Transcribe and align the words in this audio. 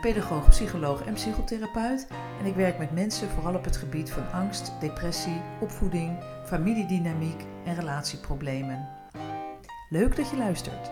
pedagoog, 0.00 0.48
psycholoog 0.48 1.04
en 1.04 1.14
psychotherapeut. 1.14 2.06
En 2.40 2.46
ik 2.46 2.54
werk 2.54 2.78
met 2.78 2.92
mensen 2.92 3.28
vooral 3.28 3.54
op 3.54 3.64
het 3.64 3.76
gebied 3.76 4.10
van 4.10 4.30
angst, 4.32 4.72
depressie, 4.80 5.40
opvoeding, 5.60 6.18
familiedynamiek 6.44 7.44
en 7.64 7.74
relatieproblemen. 7.74 8.88
Leuk 9.88 10.16
dat 10.16 10.30
je 10.30 10.36
luistert. 10.36 10.90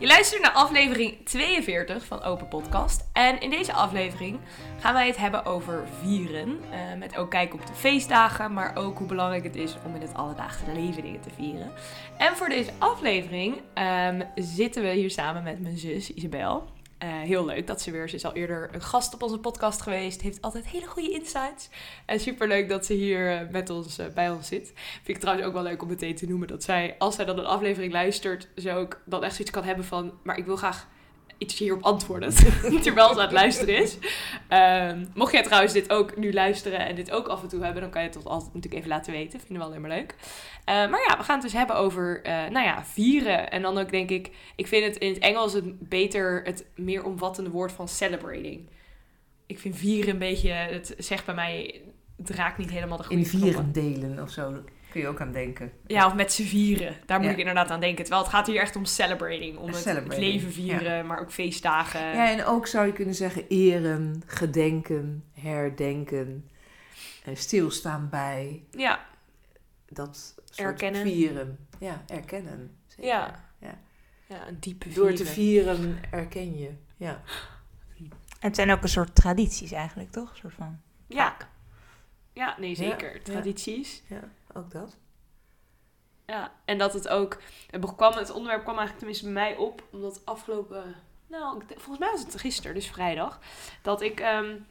Je 0.00 0.06
luistert 0.06 0.42
naar 0.42 0.52
aflevering 0.52 1.24
42 1.24 2.04
van 2.04 2.22
Open 2.22 2.48
Podcast. 2.48 3.08
En 3.12 3.40
in 3.40 3.50
deze 3.50 3.72
aflevering 3.72 4.38
gaan 4.78 4.94
wij 4.94 5.06
het 5.06 5.16
hebben 5.16 5.44
over 5.44 5.84
vieren. 6.02 6.58
Eh, 6.70 6.98
met 6.98 7.16
ook 7.16 7.30
kijken 7.30 7.60
op 7.60 7.66
de 7.66 7.74
feestdagen, 7.74 8.52
maar 8.52 8.76
ook 8.76 8.98
hoe 8.98 9.06
belangrijk 9.06 9.44
het 9.44 9.56
is 9.56 9.76
om 9.86 9.94
in 9.94 10.00
het 10.00 10.14
alledaagse 10.14 10.72
leven 10.74 11.02
dingen 11.02 11.20
te 11.20 11.30
vieren. 11.30 11.72
En 12.18 12.36
voor 12.36 12.48
deze 12.48 12.70
aflevering 12.78 13.60
ehm, 13.74 14.22
zitten 14.34 14.82
we 14.82 14.88
hier 14.88 15.10
samen 15.10 15.42
met 15.42 15.60
mijn 15.60 15.78
zus 15.78 16.14
Isabel. 16.14 16.68
Eh, 17.00 17.08
heel 17.08 17.44
leuk 17.44 17.66
dat 17.66 17.80
ze 17.80 17.90
weer, 17.90 18.08
ze 18.08 18.14
is 18.14 18.24
al 18.24 18.32
eerder 18.32 18.68
een 18.72 18.82
gast 18.82 19.14
op 19.14 19.22
onze 19.22 19.38
podcast 19.38 19.80
geweest. 19.80 20.20
Heeft 20.20 20.42
altijd 20.42 20.66
hele 20.66 20.86
goede 20.86 21.10
insights. 21.10 21.68
En 22.06 22.20
super 22.20 22.48
leuk 22.48 22.68
dat 22.68 22.86
ze 22.86 22.92
hier 22.92 23.38
eh, 23.38 23.48
met 23.50 23.70
ons, 23.70 23.98
eh, 23.98 24.06
bij 24.14 24.30
ons 24.30 24.48
zit. 24.48 24.72
Vind 24.74 25.08
ik 25.08 25.18
trouwens 25.18 25.46
ook 25.46 25.52
wel 25.52 25.62
leuk 25.62 25.82
om 25.82 25.88
meteen 25.88 26.14
te 26.14 26.26
noemen 26.26 26.48
dat 26.48 26.62
zij, 26.62 26.94
als 26.98 27.14
zij 27.14 27.24
dan 27.24 27.38
een 27.38 27.44
aflevering 27.44 27.92
luistert, 27.92 28.48
ze 28.56 28.72
ook 28.72 29.00
dan 29.04 29.24
echt 29.24 29.34
zoiets 29.34 29.50
kan 29.52 29.64
hebben 29.64 29.84
van, 29.84 30.12
maar 30.22 30.38
ik 30.38 30.44
wil 30.44 30.56
graag 30.56 30.88
iets 31.40 31.58
hierop 31.58 31.82
antwoorden. 31.82 32.34
terwijl 32.82 33.08
ze 33.08 33.14
aan 33.14 33.20
het 33.20 33.32
luisteren 33.32 33.82
is. 33.82 33.98
Ehm, 34.48 35.04
mocht 35.14 35.32
jij 35.32 35.42
trouwens 35.42 35.72
dit 35.72 35.90
ook 35.90 36.16
nu 36.16 36.32
luisteren 36.32 36.78
en 36.78 36.94
dit 36.94 37.10
ook 37.10 37.26
af 37.26 37.42
en 37.42 37.48
toe 37.48 37.62
hebben, 37.62 37.82
dan 37.82 37.90
kan 37.90 38.02
je 38.02 38.08
het 38.08 38.16
tot 38.16 38.26
altijd 38.26 38.54
natuurlijk 38.54 38.74
even 38.74 38.88
laten 38.88 39.12
weten. 39.12 39.40
Vinden 39.40 39.56
we 39.56 39.62
wel 39.62 39.72
helemaal 39.72 39.96
leuk. 39.98 40.14
Uh, 40.20 40.66
maar 40.66 41.04
ja, 41.08 41.16
we 41.16 41.22
gaan 41.22 41.34
het 41.34 41.42
dus 41.42 41.52
hebben 41.52 41.76
over, 41.76 42.20
uh, 42.26 42.32
nou 42.32 42.66
ja, 42.66 42.84
vieren. 42.84 43.50
En 43.50 43.62
dan 43.62 43.78
ook 43.78 43.90
denk 43.90 44.10
ik, 44.10 44.30
ik 44.56 44.66
vind 44.66 44.84
het 44.84 44.96
in 44.96 45.12
het 45.12 45.22
Engels 45.22 45.52
het 45.52 45.88
beter, 45.88 46.42
het 46.44 46.66
meer 46.74 47.04
omvattende 47.04 47.50
woord 47.50 47.72
van 47.72 47.88
celebrating. 47.88 48.68
Ik 49.46 49.58
vind 49.58 49.76
vieren 49.76 50.10
een 50.10 50.18
beetje, 50.18 50.50
het 50.50 50.94
zegt 50.98 51.26
bij 51.26 51.34
mij, 51.34 51.82
het 52.16 52.30
raakt 52.30 52.58
niet 52.58 52.70
helemaal 52.70 52.96
de 52.96 53.04
goede 53.04 53.22
In 53.22 53.26
vieren 53.26 53.72
delen 53.72 54.22
of 54.22 54.30
zo. 54.30 54.62
Kun 54.90 55.00
je 55.00 55.08
ook 55.08 55.20
aan 55.20 55.32
denken. 55.32 55.72
Ja, 55.86 56.06
of 56.06 56.14
met 56.14 56.32
z'n 56.32 56.42
vieren. 56.42 56.96
Daar 57.06 57.18
moet 57.18 57.26
ja. 57.26 57.32
ik 57.32 57.38
inderdaad 57.38 57.70
aan 57.70 57.80
denken. 57.80 58.04
Terwijl 58.04 58.22
het 58.22 58.32
gaat 58.32 58.46
hier 58.46 58.60
echt 58.60 58.76
om 58.76 58.84
celebrating. 58.84 59.58
Om 59.58 59.66
het, 59.66 59.76
celebrating. 59.76 60.24
het, 60.24 60.32
leven 60.32 60.52
vieren, 60.52 60.96
ja. 60.96 61.02
maar 61.02 61.20
ook 61.20 61.32
feestdagen. 61.32 62.00
Ja, 62.00 62.30
en 62.30 62.44
ook 62.44 62.66
zou 62.66 62.86
je 62.86 62.92
kunnen 62.92 63.14
zeggen 63.14 63.48
eren, 63.48 64.22
gedenken, 64.26 65.24
herdenken, 65.32 66.48
stilstaan 67.34 68.08
bij. 68.08 68.62
Ja. 68.70 69.06
Dat 69.88 70.34
soort 70.44 70.68
erkennen. 70.68 71.02
vieren. 71.02 71.58
Ja, 71.78 72.02
erkennen. 72.06 72.76
Zeker. 72.86 73.04
Ja. 73.04 73.44
ja. 73.58 73.78
Ja, 74.26 74.48
een 74.48 74.56
diepe 74.60 74.88
Door 74.88 75.06
vieren. 75.06 75.16
te 75.16 75.26
vieren 75.26 75.98
erken 76.10 76.58
je. 76.58 76.70
Ja. 76.96 77.22
Het 78.38 78.56
zijn 78.56 78.70
ook 78.70 78.82
een 78.82 78.88
soort 78.88 79.14
tradities 79.14 79.72
eigenlijk, 79.72 80.10
toch? 80.10 80.30
Een 80.30 80.36
soort 80.36 80.54
van... 80.54 80.80
Ja. 81.06 81.36
Ja, 82.32 82.56
nee, 82.58 82.74
zeker. 82.74 83.14
Ja. 83.14 83.22
Tradities. 83.22 84.02
Ja, 84.06 84.20
ook 84.54 84.70
dat. 84.70 84.96
Ja, 86.26 86.52
en 86.64 86.78
dat 86.78 86.92
het 86.92 87.08
ook... 87.08 87.38
Het, 87.70 87.84
het 88.14 88.30
onderwerp 88.30 88.62
kwam 88.62 88.78
eigenlijk 88.78 88.96
tenminste 88.96 89.24
bij 89.24 89.32
mij 89.32 89.56
op, 89.56 89.82
omdat 89.92 90.22
afgelopen... 90.24 90.94
Nou, 91.26 91.62
volgens 91.68 91.98
mij 91.98 92.10
was 92.10 92.20
het 92.20 92.40
gisteren, 92.40 92.74
dus 92.74 92.90
vrijdag. 92.90 93.40
Dat 93.82 94.02
ik 94.02 94.20
um, 94.20 94.66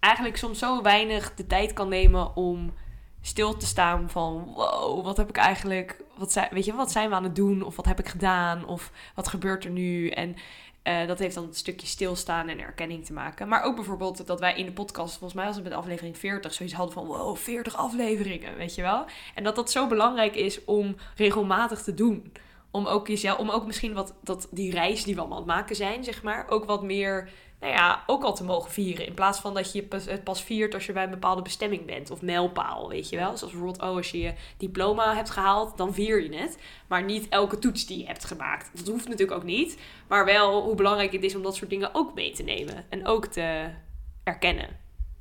eigenlijk 0.00 0.36
soms 0.36 0.58
zo 0.58 0.82
weinig 0.82 1.34
de 1.34 1.46
tijd 1.46 1.72
kan 1.72 1.88
nemen 1.88 2.36
om 2.36 2.74
stil 3.20 3.56
te 3.56 3.66
staan 3.66 4.10
van... 4.10 4.52
Wow, 4.54 5.04
wat 5.04 5.16
heb 5.16 5.28
ik 5.28 5.36
eigenlijk... 5.36 6.02
Wat 6.16 6.32
zijn, 6.32 6.48
weet 6.50 6.64
je, 6.64 6.74
wat 6.74 6.92
zijn 6.92 7.08
we 7.08 7.14
aan 7.14 7.24
het 7.24 7.36
doen? 7.36 7.62
Of 7.62 7.76
wat 7.76 7.86
heb 7.86 7.98
ik 7.98 8.08
gedaan? 8.08 8.66
Of 8.66 8.90
wat 9.14 9.28
gebeurt 9.28 9.64
er 9.64 9.70
nu? 9.70 10.08
En 10.08 10.36
uh, 10.84 11.06
dat 11.06 11.18
heeft 11.18 11.34
dan 11.34 11.44
een 11.44 11.54
stukje 11.54 11.86
stilstaan 11.86 12.48
en 12.48 12.60
erkenning 12.60 13.04
te 13.04 13.12
maken. 13.12 13.48
Maar 13.48 13.62
ook 13.62 13.74
bijvoorbeeld 13.74 14.26
dat 14.26 14.40
wij 14.40 14.56
in 14.56 14.66
de 14.66 14.72
podcast, 14.72 15.10
volgens 15.10 15.34
mij 15.34 15.44
was 15.44 15.54
het 15.54 15.64
met 15.64 15.72
aflevering 15.72 16.18
40, 16.18 16.54
zoiets 16.54 16.74
hadden 16.74 16.94
van 16.94 17.06
wow, 17.06 17.36
40 17.36 17.76
afleveringen, 17.76 18.56
weet 18.56 18.74
je 18.74 18.82
wel. 18.82 19.04
En 19.34 19.44
dat 19.44 19.56
dat 19.56 19.70
zo 19.70 19.86
belangrijk 19.86 20.34
is 20.34 20.64
om 20.64 20.96
regelmatig 21.16 21.82
te 21.82 21.94
doen. 21.94 22.32
Om 22.70 22.86
ook 22.86 23.08
jezelf, 23.08 23.38
om 23.38 23.50
ook 23.50 23.66
misschien 23.66 23.94
wat, 23.94 24.14
dat 24.22 24.48
die 24.50 24.70
reis 24.70 25.04
die 25.04 25.14
we 25.14 25.20
allemaal 25.20 25.38
aan 25.38 25.44
het 25.44 25.54
maken 25.54 25.76
zijn, 25.76 26.04
zeg 26.04 26.22
maar, 26.22 26.48
ook 26.48 26.64
wat 26.64 26.82
meer, 26.82 27.30
nou 27.64 27.76
ja, 27.76 28.02
ook 28.06 28.22
al 28.22 28.34
te 28.34 28.44
mogen 28.44 28.70
vieren. 28.70 29.06
In 29.06 29.14
plaats 29.14 29.40
van 29.40 29.54
dat 29.54 29.72
je 29.72 29.86
het 29.90 30.24
pas 30.24 30.42
viert 30.42 30.74
als 30.74 30.86
je 30.86 30.92
bij 30.92 31.04
een 31.04 31.10
bepaalde 31.10 31.42
bestemming 31.42 31.86
bent 31.86 32.10
of 32.10 32.22
mijlpaal, 32.22 32.88
weet 32.88 33.08
je 33.08 33.16
wel. 33.16 33.36
Zoals 33.36 33.52
bijvoorbeeld, 33.52 33.82
oh, 33.82 33.96
als 33.96 34.10
je 34.10 34.18
je 34.18 34.34
diploma 34.56 35.14
hebt 35.14 35.30
gehaald, 35.30 35.76
dan 35.76 35.94
vier 35.94 36.22
je 36.22 36.36
het. 36.36 36.58
Maar 36.86 37.04
niet 37.04 37.28
elke 37.28 37.58
toets 37.58 37.86
die 37.86 37.98
je 37.98 38.06
hebt 38.06 38.24
gemaakt. 38.24 38.70
Dat 38.74 38.86
hoeft 38.86 39.08
natuurlijk 39.08 39.38
ook 39.38 39.44
niet. 39.44 39.78
Maar 40.08 40.24
wel 40.24 40.62
hoe 40.62 40.74
belangrijk 40.74 41.12
het 41.12 41.22
is 41.22 41.34
om 41.34 41.42
dat 41.42 41.56
soort 41.56 41.70
dingen 41.70 41.94
ook 41.94 42.14
mee 42.14 42.32
te 42.32 42.42
nemen. 42.42 42.84
En 42.88 43.06
ook 43.06 43.26
te 43.26 43.70
erkennen. 44.24 44.68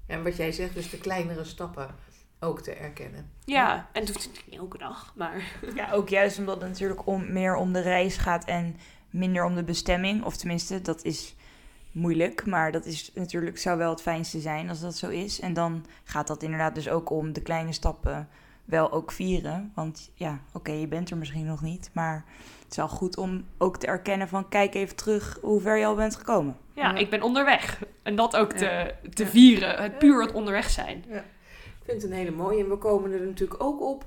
En 0.07 0.23
wat 0.23 0.35
jij 0.35 0.51
zegt, 0.51 0.73
dus 0.73 0.89
de 0.89 0.97
kleinere 0.97 1.43
stappen 1.43 1.95
ook 2.39 2.61
te 2.61 2.73
erkennen. 2.73 3.31
Ja, 3.45 3.89
en 3.91 4.01
het 4.01 4.13
hoeft 4.13 4.25
natuurlijk 4.25 4.51
niet 4.51 4.59
elke 4.59 4.77
dag, 4.77 5.13
maar... 5.15 5.43
Ja, 5.75 5.91
ook 5.91 6.09
juist 6.09 6.39
omdat 6.39 6.61
het 6.61 6.69
natuurlijk 6.69 7.07
om, 7.07 7.33
meer 7.33 7.55
om 7.55 7.73
de 7.73 7.81
reis 7.81 8.17
gaat 8.17 8.45
en 8.45 8.77
minder 9.09 9.45
om 9.45 9.55
de 9.55 9.63
bestemming. 9.63 10.23
Of 10.23 10.37
tenminste, 10.37 10.81
dat 10.81 11.03
is 11.03 11.35
moeilijk, 11.93 12.45
maar 12.45 12.71
dat 12.71 12.85
is 12.85 13.11
natuurlijk, 13.13 13.57
zou 13.57 13.77
wel 13.77 13.89
het 13.89 14.01
fijnste 14.01 14.39
zijn 14.39 14.69
als 14.69 14.79
dat 14.79 14.95
zo 14.95 15.09
is. 15.09 15.39
En 15.39 15.53
dan 15.53 15.85
gaat 16.03 16.27
dat 16.27 16.43
inderdaad 16.43 16.75
dus 16.75 16.89
ook 16.89 17.09
om 17.09 17.33
de 17.33 17.41
kleine 17.41 17.73
stappen 17.73 18.27
wel 18.65 18.91
ook 18.91 19.11
vieren. 19.11 19.71
Want 19.75 20.11
ja, 20.13 20.39
oké, 20.47 20.57
okay, 20.57 20.79
je 20.79 20.87
bent 20.87 21.09
er 21.09 21.17
misschien 21.17 21.45
nog 21.45 21.61
niet, 21.61 21.89
maar 21.93 22.25
het 22.63 22.71
is 22.71 22.77
wel 22.77 22.87
goed 22.87 23.17
om 23.17 23.45
ook 23.57 23.77
te 23.77 23.87
erkennen 23.87 24.27
van 24.27 24.49
kijk 24.49 24.73
even 24.73 24.95
terug 24.95 25.37
hoe 25.41 25.61
ver 25.61 25.77
je 25.77 25.85
al 25.85 25.95
bent 25.95 26.15
gekomen. 26.15 26.57
Ja, 26.73 26.89
ja. 26.89 26.95
ik 26.95 27.09
ben 27.09 27.21
onderweg. 27.21 27.81
En 28.03 28.15
dat 28.15 28.35
ook 28.35 28.51
te, 28.53 28.65
ja. 28.65 29.09
te 29.13 29.25
vieren. 29.25 29.81
Het 29.81 29.97
puur 29.97 30.21
het 30.21 30.33
onderweg 30.33 30.69
zijn. 30.69 31.03
Ja. 31.07 31.23
Ik 31.55 31.89
vind 31.89 32.01
het 32.01 32.11
een 32.11 32.17
hele 32.17 32.31
mooie 32.31 32.63
en 32.63 32.69
we 32.69 32.77
komen 32.77 33.11
er 33.11 33.25
natuurlijk 33.25 33.63
ook 33.63 33.81
op. 33.81 34.05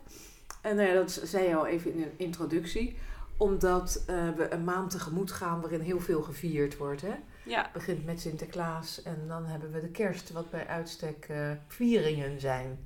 En 0.61 0.77
nou 0.77 0.89
ja, 0.89 0.95
dat 0.95 1.21
zei 1.25 1.49
je 1.49 1.57
al 1.57 1.67
even 1.67 1.95
in 1.95 2.03
een 2.03 2.13
introductie. 2.17 2.97
Omdat 3.37 4.05
uh, 4.11 4.17
we 4.37 4.53
een 4.53 4.65
maand 4.65 4.91
tegemoet 4.91 5.33
gaan 5.33 5.61
waarin 5.61 5.81
heel 5.81 6.01
veel 6.01 6.23
gevierd 6.23 6.77
wordt. 6.77 7.01
Hè? 7.01 7.15
Ja. 7.47 7.63
Het 7.63 7.73
begint 7.73 8.05
met 8.05 8.21
Sinterklaas 8.21 9.03
en 9.03 9.25
dan 9.29 9.47
hebben 9.47 9.73
we 9.73 9.81
de 9.81 9.91
kerst, 9.91 10.33
wat 10.33 10.51
bij 10.51 10.67
uitstek 10.67 11.27
uh, 11.31 11.51
vieringen 11.67 12.41
zijn. 12.41 12.79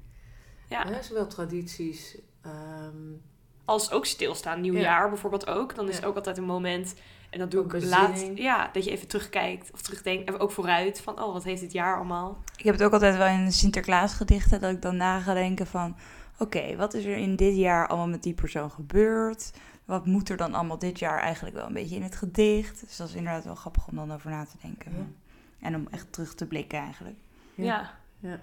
Ja. 0.69 0.87
Hè? 0.87 1.03
Zowel 1.03 1.26
tradities. 1.26 2.19
Um, 2.47 3.22
Als 3.65 3.91
ook 3.91 4.06
stilstaan. 4.06 4.60
Nieuwjaar 4.60 5.03
ja. 5.03 5.09
bijvoorbeeld 5.09 5.47
ook. 5.47 5.75
Dan 5.75 5.88
is 5.88 5.97
het 5.97 6.04
ook 6.04 6.16
altijd 6.16 6.38
een 6.38 6.44
moment. 6.44 6.94
En 7.31 7.38
dat 7.38 7.50
doe 7.50 7.60
Ook 7.60 7.75
ik 7.75 7.84
laat. 7.84 8.31
Ja, 8.34 8.71
dat 8.72 8.84
je 8.84 8.91
even 8.91 9.09
terugkijkt 9.09 9.71
of 9.72 9.82
terugdenkt. 9.82 10.28
En 10.28 10.38
ook 10.38 10.50
vooruit. 10.50 11.00
Van, 11.00 11.22
oh, 11.22 11.32
wat 11.32 11.44
heeft 11.44 11.60
dit 11.60 11.72
jaar 11.72 11.97
allemaal? 11.97 12.42
Ik 12.56 12.65
heb 12.65 12.75
het 12.75 12.83
ook 12.83 12.92
altijd 12.92 13.16
wel 13.16 13.27
in 13.27 13.53
Sinterklaas 13.53 14.15
gedichten. 14.15 14.60
Dat 14.60 14.72
ik 14.72 14.83
dan 14.83 14.97
na 14.97 15.21
ga 15.21 15.34
denken 15.34 15.66
van... 15.66 15.97
Oké, 16.39 16.77
wat 16.77 16.95
is 16.95 17.04
er 17.04 17.16
in 17.16 17.36
dit 17.36 17.56
jaar 17.56 17.89
allemaal 17.89 18.09
met 18.09 18.22
die 18.22 18.34
persoon 18.34 18.71
gebeurd? 18.71 19.51
Wat 19.91 20.07
moet 20.07 20.28
er 20.28 20.37
dan 20.37 20.54
allemaal 20.54 20.78
dit 20.78 20.98
jaar 20.98 21.19
eigenlijk 21.19 21.57
wel 21.57 21.66
een 21.66 21.72
beetje 21.72 21.97
in 21.97 22.03
het 22.03 22.16
gedicht? 22.16 22.81
Dus 22.87 22.97
dat 22.97 23.09
is 23.09 23.15
inderdaad 23.15 23.45
wel 23.45 23.54
grappig 23.54 23.89
om 23.89 23.97
dan 23.97 24.13
over 24.13 24.31
na 24.31 24.45
te 24.45 24.57
denken. 24.63 24.92
Ja. 24.97 25.07
En 25.66 25.75
om 25.75 25.89
echt 25.91 26.13
terug 26.13 26.34
te 26.34 26.47
blikken 26.47 26.78
eigenlijk. 26.78 27.16
Ja. 27.54 27.65
Ja. 27.65 28.31
ja. 28.31 28.41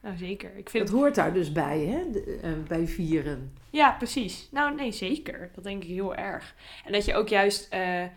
Nou, 0.00 0.16
zeker. 0.16 0.56
Ik 0.56 0.70
vind 0.70 0.88
Het 0.88 0.98
hoort 0.98 1.14
daar 1.14 1.32
dus 1.32 1.52
bij, 1.52 1.80
hè? 1.80 2.10
De, 2.10 2.40
uh, 2.44 2.66
bij 2.66 2.86
vieren. 2.86 3.52
Ja, 3.70 3.92
precies. 3.92 4.48
Nou, 4.50 4.74
nee, 4.74 4.92
zeker. 4.92 5.50
Dat 5.54 5.64
denk 5.64 5.82
ik 5.82 5.88
heel 5.88 6.14
erg. 6.14 6.54
En 6.84 6.92
dat 6.92 7.04
je 7.04 7.14
ook 7.14 7.28
juist, 7.28 7.74
uh, 7.74 8.02
uh, 8.02 8.08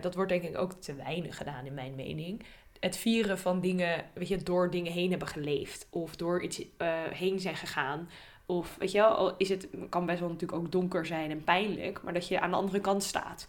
dat 0.00 0.14
wordt 0.14 0.30
denk 0.30 0.42
ik 0.42 0.58
ook 0.58 0.72
te 0.72 0.94
weinig 0.94 1.36
gedaan 1.36 1.66
in 1.66 1.74
mijn 1.74 1.94
mening. 1.94 2.42
Het 2.80 2.96
vieren 2.96 3.38
van 3.38 3.60
dingen, 3.60 4.04
weet 4.14 4.28
je, 4.28 4.42
door 4.42 4.70
dingen 4.70 4.92
heen 4.92 5.10
hebben 5.10 5.28
geleefd. 5.28 5.86
Of 5.90 6.16
door 6.16 6.42
iets 6.42 6.62
heen 7.10 7.40
zijn 7.40 7.56
gegaan. 7.56 8.08
Of 8.50 8.76
weet 8.78 8.92
je 8.92 8.98
wel, 8.98 9.08
al 9.14 9.34
is 9.36 9.48
het 9.48 9.68
kan 9.88 10.06
best 10.06 10.20
wel 10.20 10.28
natuurlijk 10.28 10.58
ook 10.60 10.72
donker 10.72 11.06
zijn 11.06 11.30
en 11.30 11.44
pijnlijk. 11.44 12.02
Maar 12.02 12.12
dat 12.12 12.28
je 12.28 12.40
aan 12.40 12.50
de 12.50 12.56
andere 12.56 12.80
kant 12.80 13.02
staat. 13.02 13.46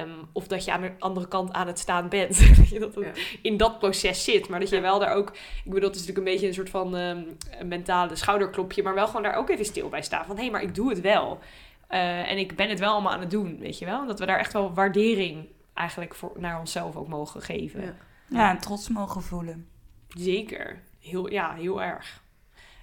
Um, 0.00 0.28
of 0.32 0.46
dat 0.46 0.64
je 0.64 0.72
aan 0.72 0.80
de 0.80 0.92
andere 0.98 1.28
kant 1.28 1.52
aan 1.52 1.66
het 1.66 1.78
staan 1.78 2.08
bent. 2.08 2.38
dat 2.80 2.94
het 2.94 3.04
Ja. 3.04 3.22
in 3.42 3.56
dat 3.56 3.78
proces 3.78 4.24
zit. 4.24 4.48
Maar 4.48 4.60
dat 4.60 4.68
je 4.68 4.80
wel 4.80 4.98
daar 4.98 5.14
ook... 5.14 5.28
Ik 5.64 5.72
bedoel, 5.72 5.88
het 5.88 5.94
is 5.94 6.06
natuurlijk 6.06 6.26
een 6.26 6.32
beetje 6.32 6.46
een 6.46 6.54
soort 6.54 6.70
van 6.70 6.94
um, 6.94 7.36
een 7.58 7.68
mentale 7.68 8.16
schouderklopje. 8.16 8.82
Maar 8.82 8.94
wel 8.94 9.06
gewoon 9.06 9.22
daar 9.22 9.34
ook 9.36 9.50
even 9.50 9.64
stil 9.64 9.88
bij 9.88 10.02
staan. 10.02 10.24
Van, 10.24 10.36
hé, 10.36 10.42
hey, 10.42 10.50
maar 10.50 10.62
ik 10.62 10.74
doe 10.74 10.88
het 10.88 11.00
wel. 11.00 11.38
Eh, 11.86 12.30
en 12.30 12.38
ik 12.38 12.56
ben 12.56 12.68
het 12.68 12.78
wel 12.78 12.92
allemaal 12.92 13.12
aan 13.12 13.20
het 13.20 13.30
doen, 13.30 13.58
weet 13.58 13.78
je 13.78 13.84
wel. 13.84 14.06
Dat 14.06 14.18
we 14.18 14.26
daar 14.26 14.38
echt 14.38 14.52
wel 14.52 14.74
waardering 14.74 15.46
eigenlijk 15.74 16.14
voor, 16.14 16.32
naar 16.36 16.58
onszelf 16.58 16.96
ook 16.96 17.08
mogen 17.08 17.42
geven. 17.42 17.82
Ja. 17.82 17.96
Ja, 18.28 18.50
en 18.50 18.58
trots 18.58 18.88
mogen 18.88 19.22
voelen. 19.22 19.68
Zeker. 20.08 20.82
Heel, 21.00 21.30
ja, 21.30 21.54
heel 21.54 21.82
erg. 21.82 22.22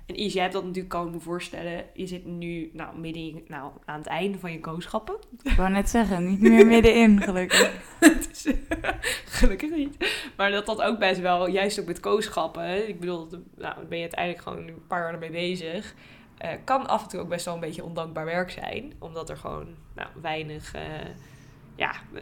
En 0.06 0.16
Is, 0.16 0.34
jij 0.34 0.42
hebt 0.42 0.54
dat 0.54 0.64
natuurlijk, 0.64 0.94
kan 0.94 1.08
ik 1.08 1.14
me 1.14 1.20
voorstellen. 1.20 1.84
Je 1.94 2.08
zit 2.08 2.26
nu 2.26 2.70
nou, 2.74 2.98
midden 3.00 3.22
in- 3.24 3.44
nou, 3.48 3.72
aan 3.86 3.98
het 3.98 4.08
einde 4.08 4.40
van 4.40 4.52
je 4.52 4.60
kooschappen. 4.60 5.16
Ik 5.44 5.52
wou 5.52 5.70
net 5.70 5.90
zeggen, 5.90 6.28
niet 6.30 6.42
meer 6.42 6.66
middenin, 6.68 7.22
gelukkig. 7.24 7.72
Gelukkig 9.26 9.70
niet. 9.76 9.98
Maar 10.38 10.52
dat 10.52 10.66
dat 10.66 10.82
ook 10.82 11.00
best 11.00 11.20
wel, 11.20 11.48
juist 11.48 11.80
ook 11.80 11.86
met 11.86 12.00
kooschappen. 12.00 12.88
Ik 12.88 13.00
bedoel, 13.00 13.28
nou, 13.58 13.76
dan 13.76 13.88
ben 13.88 13.98
je 13.98 14.04
uiteindelijk 14.04 14.44
gewoon 14.44 14.68
een 14.68 14.88
paar 14.88 15.02
jaar 15.04 15.14
ermee 15.14 15.32
bezig. 15.32 15.96
eh, 16.38 16.50
kan 16.64 16.88
af 16.88 17.04
en 17.04 17.10
toe 17.10 17.20
ook 17.20 17.30
best 17.30 17.46
wel 17.46 17.54
een 17.54 17.60
beetje 17.60 17.84
ondankbaar 17.84 18.26
werk 18.26 18.52
zijn. 18.52 18.94
Omdat 19.00 19.30
er 19.30 19.38
gewoon 19.38 19.68
nou, 19.96 20.08
weinig... 20.22 20.74
eh, 20.74 20.82
ja, 21.76 21.92
eh, 22.14 22.22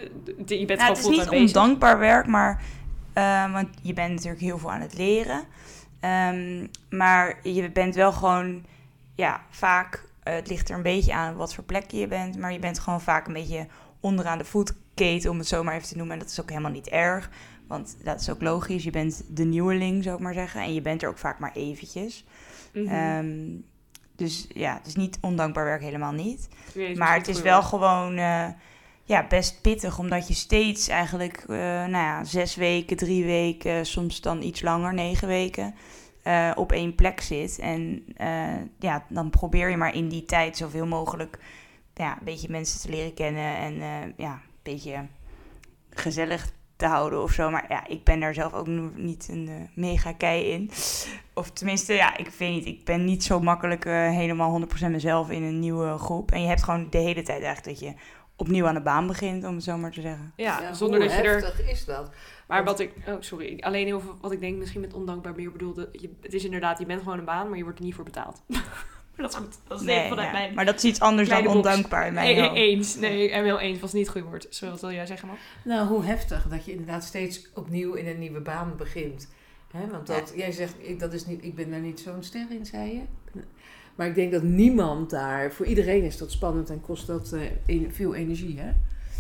je 0.60 0.66
bent 0.66 0.80
Ja, 0.80 0.86
gewoon 0.86 0.90
het 0.90 0.98
is 0.98 1.30
niet 1.30 1.30
ondankbaar 1.48 2.00
werk, 2.00 2.28
maar 2.28 2.64
want 3.52 3.68
je 3.82 3.94
bent 3.94 4.14
natuurlijk 4.14 4.42
heel 4.42 4.58
veel 4.58 4.72
aan 4.72 4.82
het 4.82 4.98
leren. 4.98 5.44
Ehm, 6.02 6.68
maar 6.90 7.40
je 7.44 7.72
bent 7.72 7.96
wel 7.96 8.12
gewoon, 8.12 8.66
ja, 9.16 9.42
vaak, 9.50 10.04
eh, 10.24 10.34
het 10.34 10.48
ligt 10.48 10.70
er 10.70 10.76
een 10.76 10.82
beetje 10.82 11.14
aan 11.14 11.36
wat 11.36 11.54
voor 11.54 11.64
plek 11.64 11.92
je 11.92 12.08
bent, 12.08 12.38
maar 12.38 12.54
je 12.54 12.60
bent 12.60 12.80
gewoon 12.80 13.02
vaak 13.02 13.28
een 13.28 13.34
beetje 13.34 13.68
onderaan 14.00 14.38
de 14.38 14.46
voetketen, 14.46 15.30
om 15.30 15.38
het 15.38 15.48
zo 15.48 15.64
maar 15.64 15.76
even 15.76 15.88
te 15.88 15.98
noemen. 15.98 16.14
En 16.14 16.20
dat 16.20 16.30
is 16.30 16.42
ook 16.42 16.50
helemaal 16.50 16.72
niet 16.72 16.90
erg, 16.90 17.30
want 17.68 17.98
dat 18.04 18.22
is 18.22 18.30
ook 18.30 18.42
logisch. 18.42 18.84
Je 18.84 18.92
bent 18.92 19.24
de 19.30 19.44
nieuweling, 19.44 20.04
zou 20.04 20.16
ik 20.16 20.22
maar 20.22 20.34
zeggen, 20.34 20.62
en 20.62 20.74
je 20.74 20.82
bent 20.82 21.04
er 21.04 21.10
ook 21.10 21.18
vaak 21.18 21.40
maar 21.40 21.52
eventjes. 21.54 22.26
Mhm. 22.74 22.88
Ehm, 22.88 23.48
dus 24.16 24.48
ja, 24.54 24.74
het 24.74 24.88
is 24.88 24.96
niet 24.96 25.18
ondankbaar 25.22 25.66
werk, 25.66 25.82
helemaal 25.82 26.12
niet. 26.12 26.48
Maar 26.96 27.16
het 27.18 27.28
is 27.28 27.42
wel 27.42 27.64
gewoon 27.64 28.18
eh, 28.18 28.48
ja, 29.12 29.26
best 29.28 29.62
pittig, 29.62 30.00
omdat 30.00 30.28
je 30.28 30.34
steeds 30.34 30.88
eigenlijk, 30.88 31.38
eh, 31.38 31.58
nou 31.58 31.92
ja, 31.92 32.24
zes 32.24 32.56
weken, 32.56 32.98
drie 32.98 33.26
weken, 33.26 33.86
soms 33.86 34.22
dan 34.22 34.42
iets 34.42 34.62
langer, 34.62 34.94
negen 34.94 35.28
weken, 35.28 35.76
eh, 36.24 36.52
op 36.56 36.72
één 36.72 36.96
plek 36.96 37.22
zit. 37.22 37.60
En 37.60 38.04
eh, 38.18 38.62
ja, 38.80 39.06
dan 39.10 39.30
probeer 39.30 39.70
je 39.70 39.78
maar 39.78 39.96
in 39.96 40.10
die 40.10 40.26
tijd 40.26 40.58
zoveel 40.58 40.86
mogelijk 40.86 41.40
ja, 41.94 42.12
een 42.12 42.26
beetje 42.26 42.50
mensen 42.50 42.80
te 42.80 42.90
leren 42.90 43.14
kennen 43.14 43.56
en 43.56 43.74
ja, 44.18 44.34
een 44.34 44.64
beetje 44.64 45.06
gezellig 45.90 46.52
te 46.76 46.86
houden 46.86 47.22
of 47.24 47.32
zo. 47.32 47.50
Maar 47.50 47.66
ja, 47.70 47.88
ik 47.88 48.04
ben 48.04 48.20
daar 48.20 48.34
zelf 48.34 48.54
ook 48.54 48.68
niet 48.96 49.28
een 49.32 49.70
mega 49.76 50.14
kei 50.14 50.44
in. 50.44 50.72
Of 51.34 51.52
tenminste, 51.52 51.94
ja, 51.94 52.18
ik 52.18 52.30
weet 52.30 52.52
niet. 52.52 52.66
Ik 52.66 52.86
ben 52.86 53.06
niet 53.06 53.24
zo 53.24 53.40
makkelijk 53.40 53.84
helemaal 53.84 54.62
100% 54.62 54.92
mezelf 54.92 55.30
in 55.30 55.44
een 55.44 55.60
nieuwe 55.60 55.98
groep. 55.98 56.32
En 56.32 56.42
je 56.42 56.48
hebt 56.48 56.64
gewoon 56.64 56.88
de 56.90 56.98
hele 56.98 57.22
tijd 57.22 57.44
eigenlijk 57.44 57.80
dat 57.80 57.90
je 57.90 57.94
opnieuw 58.42 58.68
aan 58.68 58.74
de 58.74 58.82
baan 58.82 59.08
begint, 59.08 59.46
om 59.46 59.56
het 59.56 59.64
zo 59.64 59.78
maar 59.78 59.92
te 59.92 60.02
zeggen. 60.02 60.34
Ja, 60.36 60.74
zonder 60.74 61.00
dat 61.00 61.12
je 61.12 61.18
er... 61.18 61.42
heftig 61.42 61.70
is 61.70 61.86
dat? 61.86 62.10
Maar 62.48 62.64
wat 62.64 62.80
ik... 62.80 62.94
Oh, 63.08 63.16
sorry. 63.20 63.60
Alleen 63.60 63.86
heel 63.86 64.00
veel, 64.00 64.18
wat 64.22 64.32
ik 64.32 64.40
denk 64.40 64.58
misschien 64.58 64.82
met 64.82 64.94
ondankbaar 64.94 65.36
meer 65.36 65.52
bedoelde... 65.52 65.90
Je, 65.92 66.10
het 66.22 66.34
is 66.34 66.44
inderdaad, 66.44 66.80
je 66.80 66.86
bent 66.86 67.02
gewoon 67.02 67.20
een 67.20 67.26
baan, 67.26 67.48
maar 67.48 67.58
je 67.58 67.64
wordt 67.64 67.80
er 67.80 67.86
niet 67.86 67.96
voor 67.96 68.04
betaald. 68.04 68.42
maar 68.48 68.62
dat 69.16 69.32
is 69.32 69.38
goed. 69.38 69.58
Dat 69.68 69.80
is 69.80 69.86
Nee, 69.86 70.10
vanuit 70.10 70.28
ja. 70.28 70.34
mijn... 70.34 70.54
Maar 70.54 70.66
dat 70.66 70.76
is 70.76 70.84
iets 70.84 71.00
anders 71.00 71.30
dan 71.30 71.44
box. 71.44 71.56
ondankbaar 71.56 72.08
in 72.08 72.14
mijn 72.14 72.36
Nee, 72.36 72.54
eens. 72.54 72.96
Nee, 72.96 73.24
ik 73.24 73.32
ben 73.32 73.44
wel 73.44 73.60
eens. 73.60 73.80
Was 73.80 73.94
niet 73.94 74.04
het 74.04 74.12
goede 74.12 74.28
woord. 74.28 74.48
Sorry, 74.50 74.72
wat 74.72 74.82
wil 74.82 74.92
jij 74.92 75.06
zeggen, 75.06 75.28
man? 75.28 75.38
Nou, 75.64 75.88
hoe 75.88 76.04
heftig 76.04 76.48
dat 76.48 76.66
je 76.66 76.72
inderdaad 76.72 77.04
steeds 77.04 77.50
opnieuw 77.54 77.94
in 77.94 78.08
een 78.08 78.20
nieuwe 78.20 78.42
baan 78.42 78.74
begint. 78.78 79.30
Hè, 79.72 79.88
want 79.88 80.08
dat, 80.08 80.34
jij 80.36 80.52
zegt, 80.52 80.76
ik, 80.78 81.00
dat 81.00 81.14
is 81.14 81.26
niet, 81.26 81.44
ik 81.44 81.56
ben 81.56 81.72
daar 81.72 81.80
niet 81.80 82.00
zo'n 82.00 82.24
ster 82.24 82.46
in, 82.50 82.66
zei 82.66 82.94
je. 82.94 83.02
Maar 83.96 84.08
ik 84.08 84.16
denk 84.16 84.32
dat 84.32 84.44
niemand 84.44 85.10
daar, 85.10 85.54
voor 85.54 85.66
iedereen 85.66 86.04
is 86.04 86.18
dat 86.18 86.32
spannend 86.32 86.70
en 86.70 86.82
kost 86.82 87.08
dat 87.08 87.38
eh, 87.66 87.82
veel 87.90 88.16
energie. 88.16 88.60
Hè? 88.60 88.72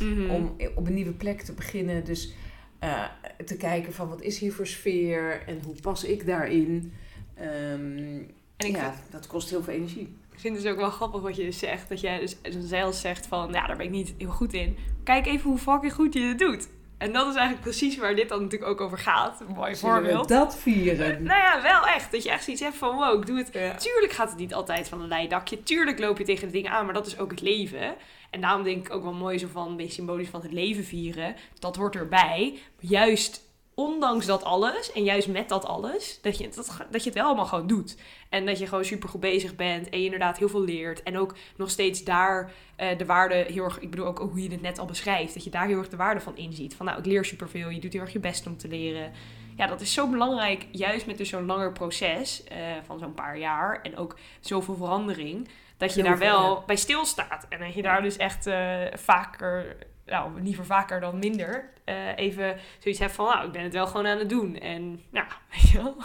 Mhm. 0.05 0.29
Om 0.29 0.55
op 0.75 0.87
een 0.87 0.93
nieuwe 0.93 1.13
plek 1.13 1.41
te 1.41 1.53
beginnen. 1.53 2.03
Dus 2.03 2.33
eh, 2.79 3.03
te 3.45 3.57
kijken 3.57 3.93
van 3.93 4.09
wat 4.09 4.21
is 4.21 4.39
hier 4.39 4.53
voor 4.53 4.67
sfeer 4.67 5.43
en 5.47 5.61
hoe 5.65 5.75
pas 5.81 6.03
ik 6.03 6.25
daarin. 6.25 6.93
Ehm, 7.35 8.21
En 8.57 8.67
ik 8.67 8.75
ja, 8.75 8.95
dat 9.09 9.27
kost 9.27 9.49
heel 9.49 9.63
veel 9.63 9.73
energie. 9.73 10.15
Ik 10.31 10.39
vind 10.39 10.55
het 10.55 10.63
dus 10.63 10.71
ook 10.73 10.79
wel 10.79 10.89
grappig 10.89 11.21
wat 11.21 11.35
je 11.35 11.43
dus 11.43 11.59
zegt. 11.59 11.89
Dat 11.89 11.99
jij 12.01 12.19
dus 12.19 12.37
zelfs 12.59 13.01
zegt 13.01 13.27
van, 13.27 13.51
ja, 13.51 13.67
daar 13.67 13.77
ben 13.77 13.85
ik 13.85 13.91
niet 13.91 14.13
heel 14.17 14.29
goed 14.29 14.53
in. 14.53 14.75
Kijk 15.03 15.25
even 15.25 15.49
hoe 15.49 15.59
fucking 15.59 15.93
goed 15.93 16.13
je 16.13 16.19
het 16.19 16.39
doet. 16.39 16.67
En 17.01 17.13
dat 17.13 17.27
is 17.27 17.35
eigenlijk 17.35 17.61
precies 17.61 17.97
waar 17.97 18.15
dit 18.15 18.29
dan 18.29 18.41
natuurlijk 18.41 18.71
ook 18.71 18.81
over 18.81 18.97
gaat. 18.97 19.41
Een 19.41 19.53
mooi 19.55 19.75
Zullen 19.75 19.95
voorbeeld. 19.95 20.27
dat 20.29 20.57
vieren. 20.57 21.23
Nou 21.23 21.39
ja, 21.39 21.61
wel 21.61 21.87
echt. 21.87 22.11
Dat 22.11 22.23
je 22.23 22.31
echt 22.31 22.43
zoiets 22.43 22.61
hebt 22.61 22.75
van, 22.75 22.95
wow, 22.95 23.19
ik 23.19 23.25
doe 23.25 23.37
het. 23.37 23.49
Ja. 23.53 23.75
Tuurlijk 23.75 24.11
gaat 24.13 24.29
het 24.29 24.39
niet 24.39 24.53
altijd 24.53 24.89
van 24.89 25.01
een 25.01 25.07
leidakje. 25.07 25.63
Tuurlijk 25.63 25.99
loop 25.99 26.17
je 26.17 26.23
tegen 26.23 26.47
de 26.47 26.53
dingen 26.53 26.71
aan, 26.71 26.85
maar 26.85 26.93
dat 26.93 27.05
is 27.07 27.17
ook 27.19 27.31
het 27.31 27.41
leven. 27.41 27.95
En 28.29 28.41
daarom 28.41 28.63
denk 28.63 28.85
ik 28.87 28.93
ook 28.93 29.03
wel 29.03 29.13
mooi 29.13 29.37
zo 29.39 29.47
van, 29.51 29.67
een 29.67 29.77
beetje 29.77 29.91
symbolisch 29.93 30.29
van 30.29 30.41
het 30.41 30.51
leven 30.51 30.83
vieren. 30.83 31.35
Dat 31.59 31.75
hoort 31.75 31.95
erbij. 31.95 32.59
Juist 32.79 33.41
ondanks 33.81 34.25
dat 34.25 34.43
alles, 34.43 34.91
en 34.91 35.03
juist 35.03 35.27
met 35.27 35.49
dat 35.49 35.65
alles, 35.65 36.19
dat 36.21 36.37
je, 36.37 36.49
dat, 36.55 36.77
dat 36.91 37.03
je 37.03 37.09
het 37.09 37.17
wel 37.17 37.27
allemaal 37.27 37.45
gewoon 37.45 37.67
doet. 37.67 37.97
En 38.29 38.45
dat 38.45 38.59
je 38.59 38.67
gewoon 38.67 38.85
super 38.85 39.09
goed 39.09 39.19
bezig 39.19 39.55
bent 39.55 39.89
en 39.89 39.97
je 39.97 40.03
inderdaad 40.03 40.37
heel 40.37 40.49
veel 40.49 40.63
leert. 40.63 41.03
En 41.03 41.17
ook 41.17 41.35
nog 41.55 41.69
steeds 41.69 42.03
daar 42.03 42.51
eh, 42.75 42.97
de 42.97 43.05
waarde 43.05 43.35
heel 43.35 43.63
erg, 43.63 43.79
ik 43.79 43.89
bedoel 43.89 44.05
ook 44.05 44.19
hoe 44.19 44.43
je 44.43 44.51
het 44.51 44.61
net 44.61 44.79
al 44.79 44.85
beschrijft, 44.85 45.33
dat 45.33 45.43
je 45.43 45.49
daar 45.49 45.67
heel 45.67 45.77
erg 45.77 45.89
de 45.89 45.95
waarde 45.95 46.19
van 46.19 46.37
inziet. 46.37 46.75
Van 46.75 46.85
nou, 46.85 46.99
ik 46.99 47.05
leer 47.05 47.25
superveel, 47.25 47.69
je 47.69 47.79
doet 47.79 47.93
heel 47.93 48.01
erg 48.01 48.13
je 48.13 48.19
best 48.19 48.47
om 48.47 48.57
te 48.57 48.67
leren. 48.67 49.11
Ja, 49.57 49.67
dat 49.67 49.81
is 49.81 49.93
zo 49.93 50.07
belangrijk, 50.07 50.67
juist 50.71 51.05
met 51.05 51.17
dus 51.17 51.29
zo'n 51.29 51.45
langer 51.45 51.71
proces 51.71 52.43
eh, 52.43 52.57
van 52.85 52.99
zo'n 52.99 53.13
paar 53.13 53.37
jaar 53.37 53.81
en 53.81 53.97
ook 53.97 54.17
zoveel 54.39 54.75
verandering, 54.75 55.49
dat 55.77 55.93
je 55.93 56.01
Heel 56.01 56.09
daar 56.09 56.17
veel, 56.17 56.39
wel 56.41 56.55
ja. 56.55 56.65
bij 56.65 56.75
stilstaat. 56.75 57.45
En 57.49 57.59
dat 57.59 57.73
je 57.73 57.81
daar 57.81 58.01
dus 58.01 58.17
echt 58.17 58.47
eh, 58.47 58.81
vaker, 58.93 59.77
nou, 60.11 60.41
liever 60.41 60.65
vaker 60.65 60.99
dan 60.99 61.19
minder, 61.19 61.69
eh, 61.83 62.17
even 62.17 62.57
zoiets 62.79 62.99
hebt 62.99 63.13
van, 63.13 63.25
nou, 63.25 63.45
ik 63.45 63.51
ben 63.51 63.63
het 63.63 63.73
wel 63.73 63.87
gewoon 63.87 64.07
aan 64.07 64.17
het 64.17 64.29
doen. 64.29 64.57
En 64.57 65.01
nou, 65.09 65.25
weet 65.51 65.69
je 65.69 65.77
wel. 65.77 65.95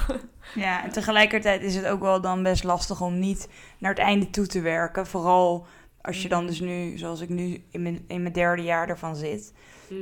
Ja, 0.55 0.85
en 0.85 0.91
tegelijkertijd 0.91 1.63
is 1.63 1.75
het 1.75 1.87
ook 1.87 2.01
wel 2.01 2.21
dan 2.21 2.43
best 2.43 2.65
lastig 2.65 3.01
om 3.01 3.19
niet 3.19 3.49
naar 3.79 3.91
het 3.91 4.01
einde 4.01 4.31
toe 4.31 4.47
te 4.47 4.61
werken. 4.61 5.07
Vooral 5.07 5.67
als 6.01 6.23
je 6.23 6.29
dan 6.29 6.47
dus 6.47 6.61
nu, 6.61 6.99
zoals 6.99 7.21
ik 7.21 7.29
nu 7.29 7.65
in 7.71 7.83
mijn, 7.83 8.05
in 8.07 8.23
mijn 8.23 8.35
derde 8.35 8.63
jaar 8.63 8.89
ervan 8.89 9.17
zit, 9.17 9.53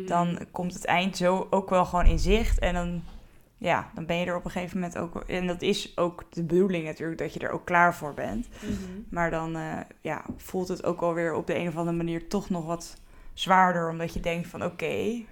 dan 0.06 0.38
komt 0.50 0.74
het 0.74 0.84
eind 0.84 1.16
zo 1.16 1.46
ook 1.50 1.70
wel 1.70 1.84
gewoon 1.84 2.06
in 2.06 2.18
zicht. 2.18 2.58
En 2.58 2.74
dan, 2.74 3.02
ja, 3.58 3.90
dan 3.94 4.06
ben 4.06 4.16
je 4.16 4.26
er 4.26 4.36
op 4.36 4.44
een 4.44 4.50
gegeven 4.50 4.80
moment 4.80 4.98
ook... 4.98 5.20
En 5.26 5.46
dat 5.46 5.62
is 5.62 5.96
ook 5.96 6.25
de 6.30 6.42
bedoeling 6.42 6.84
natuurlijk, 6.84 7.18
dat 7.18 7.34
je 7.34 7.40
er 7.40 7.50
ook 7.50 7.64
klaar 7.64 7.94
voor 7.94 8.14
bent. 8.14 8.49
Mhm. 8.61 9.00
Maar 9.11 9.30
dan 9.30 9.56
eh, 9.56 9.78
ja, 10.00 10.25
voelt 10.37 10.68
het 10.68 10.84
ook 10.84 11.00
alweer 11.00 11.34
op 11.34 11.46
de 11.46 11.58
een 11.58 11.68
of 11.68 11.76
andere 11.76 11.96
manier 11.96 12.28
toch 12.28 12.50
nog 12.50 12.66
wat 12.66 13.02
zwaarder. 13.35 13.91
Omdat 13.91 14.14
je 14.14 14.21
denkt 14.21 14.49
van 14.49 14.64
oké, 14.64 15.25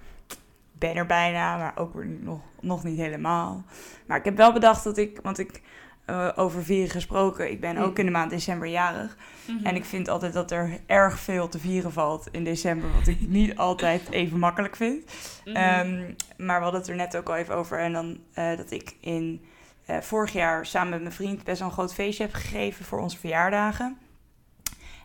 ben 0.73 0.97
er 0.97 1.07
bijna, 1.07 1.57
maar 1.57 1.73
ook 1.77 1.95
weer 1.95 2.07
nog, 2.07 2.41
nog 2.61 2.85
niet 2.85 2.99
helemaal. 2.99 3.65
Maar 4.07 4.19
ik 4.19 4.25
heb 4.25 4.37
wel 4.37 4.53
bedacht 4.53 4.85
dat 4.85 4.97
ik, 4.97 5.19
want 5.23 5.39
ik 5.39 5.63
eh, 6.05 6.29
over 6.37 6.65
vieren 6.65 6.91
gesproken, 6.91 7.51
ik 7.51 7.61
ben 7.61 7.77
ook 7.77 7.99
in 7.99 8.05
de 8.05 8.11
maand 8.11 8.31
december 8.31 8.69
jarig. 8.69 9.17
Mhm. 9.47 9.67
En 9.67 9.77
ik 9.77 9.85
vind 9.85 10.09
altijd 10.09 10.33
dat 10.33 10.51
er 10.51 10.81
erg 10.87 11.19
veel 11.19 11.49
te 11.49 11.59
vieren 11.59 11.93
valt 11.93 12.29
in 12.31 12.45
december, 12.45 12.93
wat 12.93 13.07
ik 13.07 13.21
niet 13.21 13.57
altijd 13.69 14.11
even 14.11 14.39
makkelijk 14.39 14.77
vind. 14.77 15.05
Mhm. 15.45 15.57
Ehm, 15.57 16.13
maar 16.37 16.57
we 16.57 16.63
hadden 16.63 16.81
het 16.81 16.91
er 16.91 16.97
net 16.97 17.17
ook 17.17 17.29
al 17.29 17.37
even 17.37 17.55
over. 17.55 17.79
En 17.79 17.93
dan 17.93 18.19
eh, 18.33 18.57
dat 18.57 18.71
ik 18.71 18.97
in 19.01 19.45
eh, 19.87 19.99
vorig 20.01 20.33
jaar 20.33 20.67
samen 20.67 20.91
met 20.91 21.01
mijn 21.01 21.13
vriend 21.13 21.45
best 21.45 21.59
wel 21.59 21.69
een 21.69 21.75
groot 21.75 21.95
feestje 21.95 22.25
heb 22.25 22.35
gegeven 22.35 22.85
voor 22.85 23.01
onze 23.01 23.19
verjaardagen. 23.19 23.99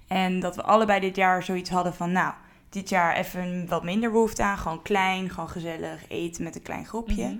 En 0.08 0.39
dat 0.39 0.56
we 0.56 0.63
allebei 0.63 1.00
dit 1.00 1.16
jaar 1.16 1.44
zoiets 1.44 1.70
hadden 1.70 1.94
van, 1.94 2.12
nou, 2.12 2.34
dit 2.69 2.89
jaar 2.89 3.15
even 3.15 3.67
wat 3.67 3.83
minder 3.83 4.12
behoefte 4.12 4.43
aan. 4.43 4.57
Gewoon 4.57 4.81
klein, 4.81 5.29
gewoon 5.29 5.50
gezellig 5.50 6.01
eten 6.07 6.43
met 6.43 6.55
een 6.55 6.62
klein 6.62 6.86
groepje. 6.86 7.25
Mhm. 7.25 7.38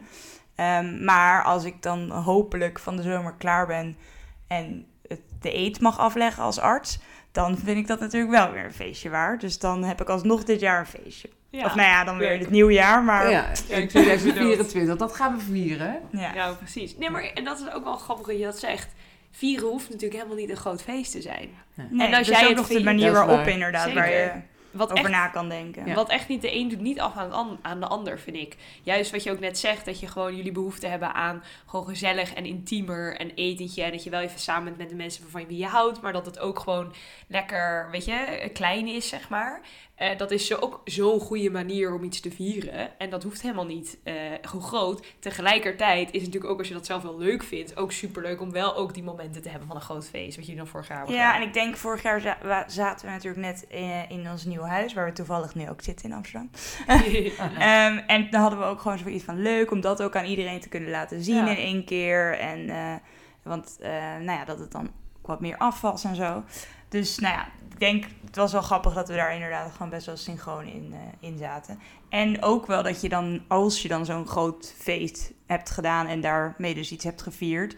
Ehm, 0.55 1.03
maar 1.03 1.43
als 1.43 1.63
ik 1.63 1.81
dan 1.81 2.12
hopelijk 2.12 2.79
van 2.79 2.96
de 2.96 3.01
zomer 3.01 3.34
klaar 3.38 3.67
ben 3.67 3.98
en 4.48 4.86
het, 5.07 5.22
de 5.41 5.55
eet 5.57 5.79
mag 5.79 6.00
afleggen 6.00 6.43
als 6.43 6.60
arts, 6.60 7.00
dan 7.31 7.57
vind 7.57 7.77
ik 7.77 7.88
dat 7.88 8.00
natuurlijk 8.00 8.31
wel 8.31 8.51
weer 8.51 8.65
een 8.65 8.74
feestje 8.74 9.10
waard. 9.10 9.41
Dus 9.41 9.60
dan 9.60 9.84
heb 9.84 10.01
ik 10.01 10.10
alsnog 10.10 10.43
dit 10.43 10.60
jaar 10.60 10.79
een 10.79 11.01
feestje. 11.01 11.29
Ja. 11.50 11.65
Of 11.65 11.75
nou 11.75 11.88
ja, 11.88 12.03
dan 12.03 12.17
weer 12.17 12.39
het 12.39 12.50
nieuwjaar, 12.50 13.03
maar... 13.03 13.29
ja, 13.29 13.48
in 13.67 13.88
2024, 13.88 14.96
dat 14.98 15.15
gaan 15.15 15.38
we 15.38 15.43
vieren. 15.43 16.00
Ja. 16.12 16.34
Ja, 16.34 16.51
precies. 16.51 16.98
Nee, 16.98 17.10
maar 17.10 17.24
en 17.24 17.43
dat 17.43 17.60
is 17.60 17.74
ook 17.74 17.84
wel 17.84 17.98
grappig 17.98 18.27
dat 18.27 18.38
je 18.38 18.43
dat 18.43 18.60
zegt. 18.60 18.93
Vieren 19.31 19.67
hoeft 19.67 19.86
natuurlijk 19.89 20.13
helemaal 20.13 20.38
niet 20.38 20.50
een 20.50 20.55
groot 20.55 20.81
feest 20.81 21.12
te 21.12 21.22
zijn. 21.22 21.50
Nee, 21.74 22.07
En 22.07 22.13
als 22.13 22.27
dus 22.27 22.39
jij 22.39 22.48
het 22.48 22.57
nog 22.57 22.67
de 22.67 22.84
manier 22.84 23.12
waarop 23.12 23.36
waar. 23.36 23.48
inderdaad, 23.48 23.84
Zeker. 23.84 24.00
waar 24.00 24.12
je 24.12 24.31
wat 24.71 24.91
over 24.91 25.03
echt 25.03 25.13
na 25.13 25.27
kan 25.27 25.50
denken. 25.50 25.93
Wat 25.93 26.09
echt 26.09 26.27
niet 26.27 26.41
de 26.41 26.55
een 26.55 26.69
doet 26.69 26.79
niet 26.79 27.00
af 27.00 27.17
aan, 27.17 27.59
aan 27.62 27.79
de 27.79 27.88
ander, 27.88 28.19
vind 28.19 28.38
ik. 28.38 28.55
Juist 28.83 29.12
wat 29.12 29.24
je 29.24 29.31
ook 29.31 29.39
net 29.39 29.59
zegt, 29.59 29.86
dat 29.86 30.00
je 30.00 30.07
gewoon 30.07 30.36
jullie 30.36 30.51
behoefte 30.51 30.88
hebben 30.88 31.13
aan 31.13 31.43
gewoon 31.65 31.86
gezellig 31.86 32.33
en 32.33 32.45
intiemer 32.45 33.17
en 33.17 33.31
etentje. 33.36 33.83
En 33.83 33.91
dat 33.91 34.03
je 34.03 34.09
wel 34.09 34.21
even 34.21 34.39
samen 34.39 34.63
bent 34.63 34.77
met 34.77 34.89
de 34.89 34.95
mensen 34.95 35.21
waarvan 35.21 35.41
je 35.41 35.57
je 35.57 35.65
houdt, 35.65 36.01
maar 36.01 36.13
dat 36.13 36.25
het 36.25 36.39
ook 36.39 36.59
gewoon 36.59 36.93
lekker, 37.27 37.88
weet 37.91 38.05
je, 38.05 38.50
klein 38.53 38.88
is, 38.88 39.07
zeg 39.07 39.29
maar. 39.29 39.62
Eh, 39.98 40.18
dat 40.18 40.32
is 40.32 40.48
zo 40.48 40.56
ook 40.56 40.82
zo'n 40.86 41.20
goede 41.20 41.50
manier 41.50 41.94
om 41.94 42.04
iets 42.04 42.20
te 42.20 42.32
vieren. 42.32 43.00
En 43.00 43.10
dat 43.10 43.24
hoeft 43.24 43.42
helemaal 43.42 43.66
niet 43.66 43.98
gewoon 44.42 44.66
groot. 44.66 45.06
Tegelijkertijd 45.20 46.08
is 46.08 46.13
het 46.13 46.22
natuurlijk 46.25 46.51
ook 46.51 46.58
als 46.60 46.68
je 46.68 46.74
dat 46.74 46.86
zelf 46.86 47.04
wel 47.04 47.18
leuk 47.18 47.44
vindt, 47.44 47.77
ook 47.77 47.92
superleuk 47.92 48.42
om 48.42 48.51
wel 48.51 48.75
ook 48.75 48.94
die 48.94 49.04
momenten 49.04 49.42
te 49.42 49.50
hebben 49.50 49.68
van 49.68 49.75
een 49.75 49.82
groot 49.82 50.06
feest. 50.08 50.36
Wat 50.36 50.46
jullie 50.46 50.62
dan 50.62 50.70
vorig 50.72 50.88
jaar 50.88 51.12
Ja, 51.12 51.36
en 51.36 51.42
ik 51.42 51.54
denk 51.54 51.75
vorig 51.77 52.04
jaar 52.04 52.22
za- 52.22 52.63
zaten 52.68 53.06
we 53.06 53.12
natuurlijk 53.12 53.42
net 53.46 53.68
eh, 53.68 54.10
in 54.12 54.30
ons 54.32 54.46
nieuwe 54.46 54.68
huis, 54.68 54.94
waar 54.94 55.06
we 55.06 55.12
toevallig 55.12 55.56
nu 55.56 55.70
ook 55.70 55.82
zitten 55.82 56.10
in 56.10 56.16
Amsterdam. 56.16 56.50
Ehm, 57.60 57.98
en 58.08 58.27
dan 58.30 58.42
hadden 58.42 58.60
we 58.60 58.66
ook 58.66 58.82
gewoon 58.82 58.98
zoiets 58.98 59.24
van 59.24 59.42
leuk 59.42 59.72
om 59.72 59.82
dat 59.82 60.01
ook 60.01 60.16
aan 60.16 60.25
iedereen 60.25 60.60
te 60.60 60.70
kunnen 60.70 60.89
laten 60.89 61.24
zien 61.24 61.36
Ja. 61.46 61.50
in 61.50 61.58
één 61.58 61.86
keer. 61.86 62.39
En, 62.39 62.70
want 63.44 63.77
nou 64.20 64.24
ja, 64.32 64.46
dat 64.46 64.60
het 64.60 64.72
dan 64.72 64.89
ook 65.20 65.27
wat 65.27 65.42
meer 65.42 65.58
afvalt 65.58 66.04
en 66.04 66.16
zo. 66.16 66.44
Dus 66.89 67.20
nou 67.20 67.34
ja, 67.34 67.46
ik 67.72 67.79
denk, 67.79 68.06
het 68.25 68.36
was 68.36 68.51
wel 68.51 68.62
grappig 68.62 68.94
dat 68.94 69.08
we 69.08 69.15
daar 69.15 69.34
inderdaad 69.34 69.72
gewoon 69.72 69.89
best 69.89 70.06
wel 70.06 70.17
synchroon 70.17 70.65
in, 70.65 70.94
eh, 70.94 71.29
in 71.29 71.38
zaten. 71.38 71.79
En 72.10 72.44
ook 72.44 72.65
wel 72.65 72.84
dat 72.84 73.01
je 73.01 73.10
dan, 73.10 73.44
als 73.48 73.82
je 73.82 73.88
dan 73.88 74.06
zo'n 74.06 74.27
groot 74.27 74.74
feest 74.77 75.32
hebt 75.46 75.70
gedaan 75.70 76.08
en 76.08 76.22
daarmee 76.22 76.74
dus 76.74 76.91
iets 76.91 77.03
hebt 77.03 77.22
gevierd, 77.22 77.75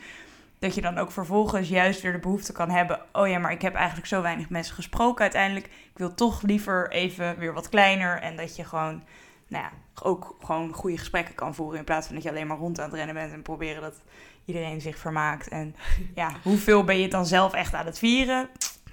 dat 0.59 0.75
je 0.75 0.81
dan 0.81 0.97
ook 0.97 1.11
vervolgens 1.11 1.69
juist 1.69 2.01
weer 2.01 2.11
de 2.11 2.19
behoefte 2.19 2.51
kan 2.51 2.69
hebben. 2.69 3.01
Oh 3.11 3.27
ja, 3.27 3.39
maar 3.39 3.51
ik 3.51 3.61
heb 3.61 3.75
eigenlijk 3.75 4.07
zo 4.07 4.21
weinig 4.21 4.49
mensen 4.49 4.75
gesproken 4.75 5.21
uiteindelijk. 5.21 5.65
Ik 5.65 5.97
wil 5.97 6.13
toch 6.13 6.41
liever 6.41 6.91
even 6.91 7.37
weer 7.37 7.53
wat 7.53 7.69
kleiner. 7.69 8.21
En 8.21 8.35
dat 8.35 8.55
je 8.55 8.63
gewoon, 8.63 9.03
nou 9.47 9.63
ja, 9.63 9.71
ook 10.03 10.35
gewoon 10.41 10.73
goede 10.73 10.97
gesprekken 10.97 11.35
kan 11.35 11.55
voeren. 11.55 11.79
In 11.79 11.85
plaats 11.85 12.05
van 12.05 12.15
dat 12.15 12.23
je 12.23 12.29
alleen 12.29 12.47
maar 12.47 12.57
rond 12.57 12.79
aan 12.79 12.85
het 12.85 12.95
rennen 12.95 13.15
bent 13.15 13.33
en 13.33 13.41
proberen 13.41 13.81
dat 13.81 14.01
iedereen 14.45 14.81
zich 14.81 14.97
vermaakt. 14.97 15.47
En 15.47 15.75
ja, 16.15 16.31
hoeveel 16.43 16.83
ben 16.83 16.99
je 16.99 17.07
dan 17.07 17.25
zelf 17.25 17.53
echt 17.53 17.73
aan 17.73 17.85
het 17.85 17.99
vieren? 17.99 18.49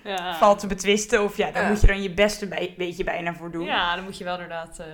Ja. 0.06 0.34
Valt 0.38 0.58
te 0.58 0.66
betwisten. 0.66 1.22
Of 1.22 1.36
ja, 1.36 1.50
daar 1.50 1.62
Ja. 1.62 1.68
moet 1.68 1.80
je 1.80 1.86
dan 1.86 2.02
je 2.02 2.14
beste 2.14 2.46
bij, 2.48 2.74
beetje 2.76 3.04
bijna 3.04 3.34
voor 3.34 3.50
doen. 3.50 3.64
ja, 3.64 3.94
dan 3.94 4.04
moet 4.04 4.18
je 4.18 4.24
wel 4.24 4.34
inderdaad... 4.34 4.78
eh, 4.78 4.86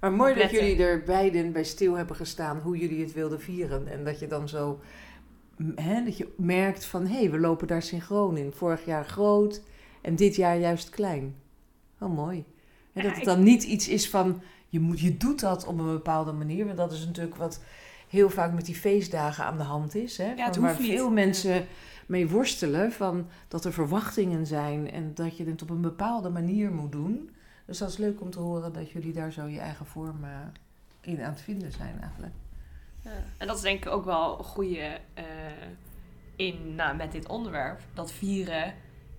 Maar 0.00 0.12
mooi 0.12 0.34
dat 0.34 0.50
jullie 0.50 0.82
er 0.82 1.02
beiden 1.02 1.52
bij 1.52 1.64
stil 1.64 1.94
hebben 1.94 2.16
gestaan 2.16 2.58
hoe 2.58 2.76
jullie 2.78 3.00
het 3.02 3.12
wilden 3.12 3.40
vieren. 3.40 3.88
En 3.88 4.04
dat 4.04 4.18
je 4.18 4.26
dan 4.26 4.48
zo, 4.48 4.80
hè, 5.74 6.04
dat 6.04 6.16
je 6.16 6.28
merkt 6.36 6.84
van, 6.84 7.06
hé, 7.06 7.18
hey, 7.18 7.30
we 7.30 7.38
lopen 7.38 7.66
daar 7.66 7.82
synchroon 7.82 8.36
in. 8.36 8.52
Vorig 8.52 8.84
jaar 8.84 9.04
groot 9.04 9.62
en 10.02 10.16
dit 10.16 10.36
jaar 10.36 10.56
juist 10.58 10.90
klein. 10.90 11.34
Oh, 12.00 12.14
mooi. 12.16 12.44
En 12.92 13.02
dat 13.02 13.14
het 13.14 13.24
dan 13.24 13.42
niet 13.42 13.62
iets 13.62 13.88
is 13.88 14.10
van, 14.10 14.42
je, 14.68 14.80
moet, 14.80 15.00
je 15.00 15.16
doet 15.16 15.40
dat 15.40 15.66
op 15.66 15.78
een 15.78 15.92
bepaalde 15.92 16.32
manier. 16.32 16.64
Want 16.64 16.76
dat 16.76 16.92
is 16.92 17.06
natuurlijk 17.06 17.36
wat 17.36 17.62
heel 18.10 18.30
vaak 18.30 18.52
met 18.52 18.66
die 18.66 18.74
feestdagen 18.74 19.44
aan 19.44 19.56
de 19.56 19.62
hand 19.62 19.94
is. 19.94 20.16
Hè? 20.16 20.32
Ja, 20.32 20.50
waar 20.60 20.80
niet. 20.80 20.90
veel 20.90 21.10
mensen 21.10 21.66
mee 22.06 22.28
worstelen 22.28 22.92
van 22.92 23.28
dat 23.48 23.64
er 23.64 23.72
verwachtingen 23.72 24.46
zijn. 24.46 24.90
En 24.90 25.14
dat 25.14 25.36
je 25.36 25.44
het 25.44 25.62
op 25.62 25.70
een 25.70 25.80
bepaalde 25.80 26.28
manier 26.28 26.70
moet 26.70 26.92
doen. 26.92 27.30
Dus 27.66 27.78
dat 27.78 27.88
is 27.88 27.96
leuk 27.96 28.20
om 28.20 28.30
te 28.30 28.38
horen 28.38 28.72
dat 28.72 28.90
jullie 28.90 29.12
daar 29.12 29.32
zo 29.32 29.46
je 29.46 29.58
eigen 29.58 29.86
vorm 29.86 30.24
eh, 30.24 30.30
in 31.00 31.22
aan 31.22 31.32
het 31.32 31.40
vinden 31.40 31.72
zijn 31.72 32.00
eigenlijk. 32.00 32.32
Ja. 33.02 33.10
En 33.38 33.46
dat 33.46 33.56
is 33.56 33.62
denk 33.62 33.84
ik 33.84 33.90
ook 33.90 34.04
wel 34.04 34.38
een 34.38 34.44
goede 34.44 34.98
eh, 35.14 35.24
in, 36.36 36.74
nou, 36.74 36.96
met 36.96 37.12
dit 37.12 37.28
onderwerp. 37.28 37.80
Dat 37.94 38.12
vieren 38.12 38.74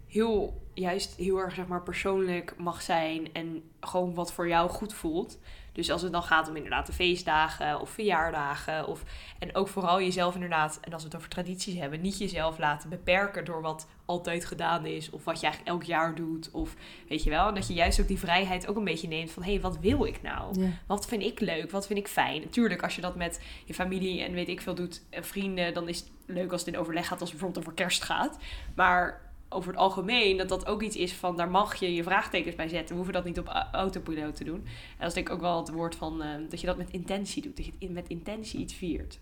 heel, 0.07 0.61
juist 0.73 1.15
heel 1.15 1.37
erg 1.37 1.53
zeg 1.53 1.67
maar, 1.67 1.81
persoonlijk 1.81 2.53
mag 2.57 2.81
zijn 2.81 3.33
en 3.33 3.63
gewoon 3.79 4.13
wat 4.13 4.33
voor 4.33 4.47
jou 4.47 4.69
goed 4.69 4.93
voelt. 4.93 5.39
Dus 5.71 5.91
als 5.91 6.01
het 6.01 6.11
dan 6.11 6.23
gaat 6.23 6.49
om 6.49 6.55
inderdaad 6.55 6.85
de 6.85 6.93
feestdagen 6.93 7.81
of 7.81 7.89
verjaardagen. 7.89 8.87
Of, 8.87 9.03
en 9.39 9.55
ook 9.55 9.67
vooral 9.67 10.01
jezelf 10.01 10.33
inderdaad, 10.33 10.79
en 10.81 10.93
als 10.93 11.01
we 11.01 11.07
het 11.07 11.17
over 11.17 11.29
tradities 11.29 11.79
hebben, 11.79 12.01
niet 12.01 12.17
jezelf 12.17 12.57
laten 12.57 12.89
beperken 12.89 13.45
door 13.45 13.61
wat 13.61 13.87
altijd 14.05 14.45
gedaan 14.45 14.85
is. 14.85 15.09
Of 15.09 15.23
wat 15.23 15.39
je 15.39 15.45
eigenlijk 15.45 15.75
elk 15.75 15.83
jaar 15.83 16.15
doet. 16.15 16.51
Of 16.51 16.75
weet 17.09 17.23
je 17.23 17.29
wel. 17.29 17.47
En 17.47 17.53
dat 17.53 17.67
je 17.67 17.73
juist 17.73 18.01
ook 18.01 18.07
die 18.07 18.19
vrijheid 18.19 18.67
ook 18.67 18.75
een 18.75 18.83
beetje 18.83 19.07
neemt 19.07 19.31
van 19.31 19.43
hé, 19.43 19.51
hey, 19.51 19.61
wat 19.61 19.79
wil 19.79 20.05
ik 20.05 20.21
nou? 20.21 20.59
Ja. 20.59 20.69
Wat 20.87 21.05
vind 21.05 21.23
ik 21.23 21.39
leuk? 21.39 21.71
Wat 21.71 21.87
vind 21.87 21.99
ik 21.99 22.07
fijn? 22.07 22.41
Natuurlijk, 22.41 22.83
als 22.83 22.95
je 22.95 23.01
dat 23.01 23.15
met 23.15 23.41
je 23.65 23.73
familie 23.73 24.23
en 24.23 24.33
weet 24.33 24.49
ik 24.49 24.61
veel 24.61 24.75
doet 24.75 25.01
en 25.09 25.25
vrienden, 25.25 25.73
dan 25.73 25.89
is 25.89 25.99
het 25.99 26.11
leuk 26.25 26.51
als 26.51 26.65
het 26.65 26.73
in 26.73 26.79
overleg 26.79 27.07
gaat, 27.07 27.21
als 27.21 27.29
het 27.29 27.39
bijvoorbeeld 27.39 27.65
over 27.65 27.77
kerst 27.77 28.03
gaat. 28.03 28.37
Maar 28.75 29.30
over 29.53 29.71
het 29.71 29.79
algemeen, 29.79 30.37
dat 30.37 30.49
dat 30.49 30.67
ook 30.67 30.81
iets 30.81 30.95
is 30.95 31.13
van 31.13 31.37
daar 31.37 31.49
mag 31.49 31.75
je 31.75 31.93
je 31.93 32.03
vraagtekens 32.03 32.55
bij 32.55 32.67
zetten. 32.67 32.89
We 32.89 32.95
hoeven 32.95 33.13
dat 33.13 33.25
niet 33.25 33.39
op 33.39 33.67
autopiloot 33.71 34.35
te 34.35 34.43
doen. 34.43 34.65
En 34.65 34.97
dat 34.97 35.07
is 35.07 35.13
denk 35.13 35.27
ik 35.27 35.33
ook 35.33 35.41
wel 35.41 35.57
het 35.57 35.69
woord 35.69 35.95
van 35.95 36.21
eh, 36.21 36.29
dat 36.49 36.61
je 36.61 36.67
dat 36.67 36.77
met 36.77 36.89
intentie 36.89 37.41
doet. 37.41 37.57
Dat 37.57 37.65
je 37.79 37.89
met 37.89 38.07
intentie 38.07 38.59
iets 38.59 38.73
viert. 38.73 39.19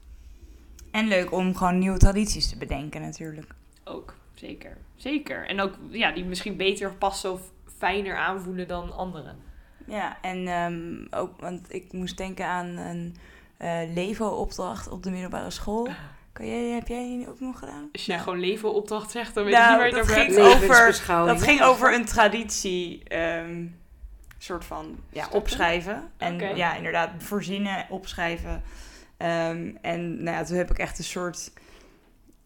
En 0.91 1.07
leuk 1.07 1.31
om 1.31 1.55
gewoon 1.55 1.77
nieuwe 1.77 1.98
tradities 1.98 2.50
te 2.50 2.57
bedenken 2.57 3.01
natuurlijk. 3.01 3.48
Ook, 3.83 4.15
zeker. 4.33 4.77
Zeker. 4.95 5.48
En 5.48 5.62
ook 5.62 5.74
ja, 5.89 6.12
die 6.12 6.25
misschien 6.25 6.57
beter 6.57 6.93
passen 6.93 7.31
of 7.31 7.41
fijner 7.77 8.17
aanvoelen 8.17 8.67
dan 8.67 8.91
anderen. 8.91 9.38
Ja, 9.86 10.21
en 10.21 10.48
ehm, 10.48 11.21
ook, 11.21 11.39
want 11.39 11.74
ik 11.74 11.93
moest 11.93 12.17
denken 12.17 12.45
aan 12.45 12.65
een 12.65 13.15
eh 13.57 13.79
Levo-opdracht 13.93 14.89
op 14.89 15.03
de 15.03 15.12
middelbare 15.12 15.50
school. 15.50 15.88
Kan 16.39 16.48
jij, 16.48 16.69
heb 16.69 16.88
jij 16.88 17.03
die 17.03 17.29
ook 17.29 17.39
nog 17.39 17.60
gedaan? 17.60 17.89
Als 17.91 18.05
je 18.05 18.12
Nou. 18.12 18.24
gewoon 18.24 18.39
leven 18.39 18.74
opdracht 18.74 19.12
zegt, 19.12 19.34
dan 19.34 19.43
weet 19.43 19.53
Nou, 19.53 19.65
je 19.65 19.69
niet 19.69 19.77
waar 19.79 19.88
je 19.89 19.93
het 19.93 20.03
over 20.03 20.15
ging 20.15 20.36
hebt. 20.36 20.63
over- 20.63 21.25
Dat 21.25 21.41
ging 21.41 21.62
over 21.62 21.93
een 21.93 22.05
traditie, 22.05 23.03
ehm, 23.03 23.65
soort 24.38 24.65
van 24.65 24.98
ja, 25.10 25.27
opschrijven. 25.31 26.12
En 26.17 26.55
ja, 26.55 26.75
inderdaad, 26.75 27.10
voorzienen, 27.17 27.86
opschrijven. 27.89 28.62
Ehm, 29.17 29.72
en 29.81 30.24
nou 30.24 30.38
ja, 30.38 30.43
toen 30.43 30.58
heb 30.58 30.72
ik 30.72 30.77
echt 30.79 30.98
een 30.98 31.03
soort 31.03 31.51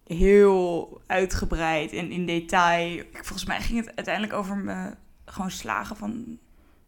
heel 0.07 1.01
uitgebreid 1.07 1.91
en 1.93 2.12
in 2.12 2.25
detail. 2.25 2.97
ik- 2.97 3.07
Volgens 3.12 3.45
mij 3.45 3.62
ging 3.62 3.79
het 3.85 3.95
uiteindelijk 3.95 4.33
over 4.35 4.55
me 4.57 4.93
gewoon 5.25 5.51
slagen 5.51 5.95
van 5.95 6.38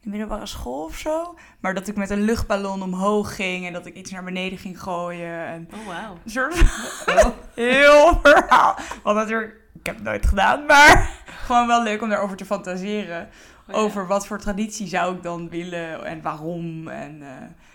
de 0.05 0.12
middelbare 0.12 0.45
school 0.45 0.83
of 0.83 0.97
zo. 0.97 1.35
Maar 1.59 1.74
dat 1.74 1.88
ik 1.88 1.95
met 1.95 2.09
een 2.09 2.21
luchtballon 2.21 2.81
omhoog 2.83 3.35
ging 3.35 3.65
en 3.67 3.74
dat 3.74 3.85
ik 3.85 3.95
iets 3.95 4.12
naar 4.12 4.24
beneden 4.24 4.57
ging 4.57 4.81
gooien. 4.81 5.45
En 5.45 5.69
Oh, 5.74 5.88
wauw. 5.88 6.17
een 6.24 6.31
soort 6.31 6.55
heel 7.55 8.19
verhaal. 8.24 8.75
Want 9.03 9.17
natuurlijk, 9.17 9.53
ik 9.74 9.85
heb 9.85 9.95
het 9.95 10.03
nooit 10.03 10.25
gedaan, 10.25 10.65
maar 10.65 11.09
gewoon 11.45 11.67
wel 11.67 11.83
leuk 11.83 12.01
om 12.01 12.09
daarover 12.09 12.38
te 12.38 12.45
fantaseren. 12.45 13.21
Oh, 13.67 13.74
ja. 13.75 13.81
Over 13.81 14.07
wat 14.07 14.27
voor 14.27 14.39
traditie 14.39 14.88
zou 14.88 15.15
ik 15.15 15.24
dan 15.24 15.50
willen 15.50 16.05
en 16.05 16.21
waarom. 16.21 16.88
En, 16.88 17.21
eh, 17.21 17.27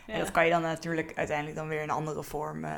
Ja. 0.06 0.12
en 0.12 0.18
dat 0.20 0.30
kan 0.30 0.44
je 0.44 0.50
dan 0.50 0.62
natuurlijk 0.62 1.12
uiteindelijk 1.16 1.56
dan 1.56 1.68
weer 1.68 1.78
in 1.82 1.88
een 1.88 1.94
andere 1.94 2.22
vorm 2.22 2.64
eh, 2.64 2.72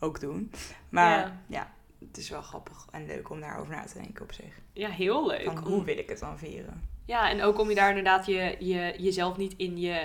ook 0.00 0.20
doen. 0.20 0.50
Maar 0.88 1.18
Ja. 1.18 1.32
ja. 1.46 1.66
het 2.06 2.16
is 2.16 2.30
wel 2.30 2.42
grappig 2.42 2.86
en 2.90 3.06
leuk 3.06 3.30
om 3.30 3.40
daarover 3.40 3.74
na 3.74 3.82
te 3.84 3.98
denken 3.98 4.22
op 4.22 4.32
zich. 4.32 4.54
Ja, 4.72 4.88
heel 4.88 5.26
leuk. 5.26 5.44
Van 5.44 5.58
hoe 5.58 5.84
wil 5.84 5.98
ik 5.98 6.08
het 6.08 6.18
dan 6.20 6.38
vieren? 6.38 6.82
Ja, 7.08 7.30
en 7.30 7.42
ook 7.42 7.58
om 7.58 7.68
je 7.68 7.74
daar 7.74 7.88
inderdaad 7.88 8.26
je, 8.26 8.56
je, 8.58 8.94
jezelf 8.98 9.36
niet 9.36 9.54
in 9.56 9.78
je 9.80 10.00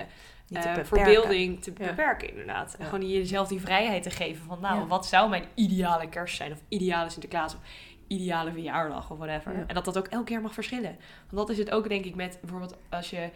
te 0.48 0.54
beperken. 0.54 0.86
verbeelding 0.86 1.64
te 1.64 1.72
Ja. 1.78 1.88
beperken, 1.88 2.30
inderdaad. 2.30 2.74
En 2.74 2.84
Ja. 2.86 2.90
gewoon 2.90 3.10
jezelf 3.10 3.48
die 3.48 3.60
vrijheid 3.62 4.04
te 4.04 4.10
geven 4.10 4.46
van, 4.46 4.60
nou, 4.62 4.80
Ja. 4.80 4.88
wat 4.88 5.06
zou 5.06 5.30
mijn 5.30 5.46
ideale 5.56 6.10
kerst 6.10 6.36
zijn? 6.36 6.52
Of 6.52 6.60
ideale 6.68 7.10
Sinterklaas? 7.10 7.56
Of 7.56 7.60
ideale 8.08 8.52
verjaardag 8.52 9.12
of 9.12 9.18
whatever. 9.18 9.64
En 9.68 9.76
dat 9.76 9.86
dat 9.86 9.98
ook 9.98 10.08
elk 10.08 10.30
jaar 10.30 10.42
mag 10.42 10.54
verschillen. 10.54 10.98
Want 11.30 11.48
dat 11.48 11.50
is 11.50 11.58
het 11.58 11.72
ook, 11.72 11.90
denk 11.90 12.06
ik, 12.06 12.16
met 12.16 12.38
bijvoorbeeld 12.42 12.78
als 12.90 13.10
je... 13.10 13.30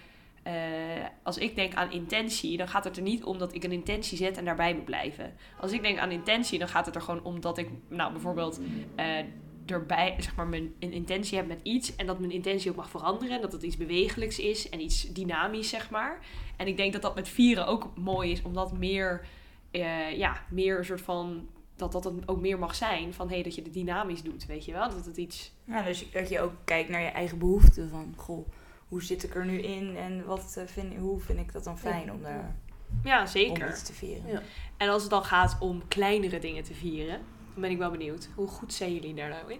eh, 0.43 0.53
als 1.23 1.37
ik 1.37 1.55
denk 1.55 1.73
aan 1.73 1.91
intentie, 1.91 2.57
dan 2.57 2.67
gaat 2.67 2.83
het 2.83 2.95
er 2.97 3.03
niet 3.03 3.23
om 3.23 3.37
dat 3.37 3.53
ik 3.55 3.63
een 3.63 3.71
intentie 3.71 4.17
zet 4.17 4.37
en 4.37 4.45
daarbij 4.45 4.73
moet 4.73 4.85
blijven. 4.85 5.33
Als 5.59 5.71
ik 5.71 5.81
denk 5.81 5.97
aan 5.99 6.11
intentie, 6.11 6.59
dan 6.59 6.67
gaat 6.67 6.85
het 6.85 6.95
er 6.95 7.01
gewoon 7.01 7.23
om 7.23 7.41
dat 7.41 7.57
ik, 7.57 7.69
nou 7.89 8.11
bijvoorbeeld, 8.11 8.59
eh, 8.95 9.05
erbij, 9.67 10.15
zeg 10.19 10.35
maar, 10.35 10.47
mijn, 10.47 10.73
een 10.79 10.91
intentie 10.91 11.37
heb 11.37 11.47
met 11.47 11.59
iets 11.63 11.95
en 11.95 12.05
dat 12.05 12.19
mijn 12.19 12.31
intentie 12.31 12.69
ook 12.69 12.75
mag 12.75 12.89
veranderen. 12.89 13.35
En 13.35 13.41
dat 13.41 13.51
het 13.51 13.63
iets 13.63 13.77
bewegelijks 13.77 14.39
is 14.39 14.69
en 14.69 14.81
iets 14.81 15.13
dynamisch, 15.13 15.69
zeg 15.69 15.89
maar. 15.89 16.19
En 16.57 16.67
ik 16.67 16.77
denk 16.77 16.93
dat 16.93 17.01
dat 17.01 17.15
met 17.15 17.29
vieren 17.29 17.67
ook 17.67 17.91
mooi 17.95 18.31
is, 18.31 18.41
omdat 18.41 18.77
meer, 18.77 19.27
eh, 19.71 20.17
ja, 20.17 20.41
meer 20.49 20.77
een 20.77 20.85
soort 20.85 21.01
van, 21.01 21.47
dat 21.75 21.91
dat 21.91 22.03
het 22.03 22.27
ook 22.27 22.41
meer 22.41 22.59
mag 22.59 22.75
zijn 22.75 23.13
van, 23.13 23.27
hé, 23.27 23.33
hey, 23.33 23.43
dat 23.43 23.55
je 23.55 23.61
het 23.61 23.73
dynamisch 23.73 24.21
doet, 24.21 24.45
weet 24.45 24.65
je 24.65 24.71
wel? 24.71 24.89
Dat 24.89 25.05
het 25.05 25.17
iets, 25.17 25.51
Ja, 25.63 25.81
dus 25.81 26.11
dat 26.11 26.29
je 26.29 26.41
ook 26.41 26.53
kijkt 26.63 26.89
naar 26.89 27.01
je 27.01 27.07
eigen 27.07 27.37
behoeften. 27.37 27.89
Van, 27.89 28.13
goh, 28.15 28.47
hoe 28.87 29.03
zit 29.03 29.23
ik 29.23 29.35
er 29.35 29.45
nu 29.45 29.59
in 29.59 29.97
en 29.97 30.25
wat, 30.25 30.55
eh, 30.57 30.63
vind, 30.65 30.95
hoe 30.95 31.19
vind 31.19 31.39
ik 31.39 31.53
dat 31.53 31.63
dan 31.63 31.79
fijn 31.79 32.11
om, 32.11 32.21
daar, 32.21 32.55
ja, 33.03 33.21
om 33.21 33.27
zeker. 33.27 33.69
iets 33.69 33.83
te 33.83 33.93
vieren? 33.93 34.31
Ja. 34.31 34.41
En 34.77 34.89
als 34.89 35.01
het 35.01 35.11
dan 35.11 35.23
gaat 35.23 35.57
om 35.59 35.87
kleinere 35.87 36.39
dingen 36.39 36.63
te 36.63 36.73
vieren, 36.73 37.21
dan 37.57 37.65
ben 37.65 37.75
ik 37.75 37.81
wel 37.81 37.91
benieuwd. 37.91 38.27
Hoe 38.35 38.47
goed 38.47 38.73
zijn 38.73 38.93
jullie 38.93 39.13
daar 39.13 39.29
nou 39.29 39.53
in? 39.53 39.59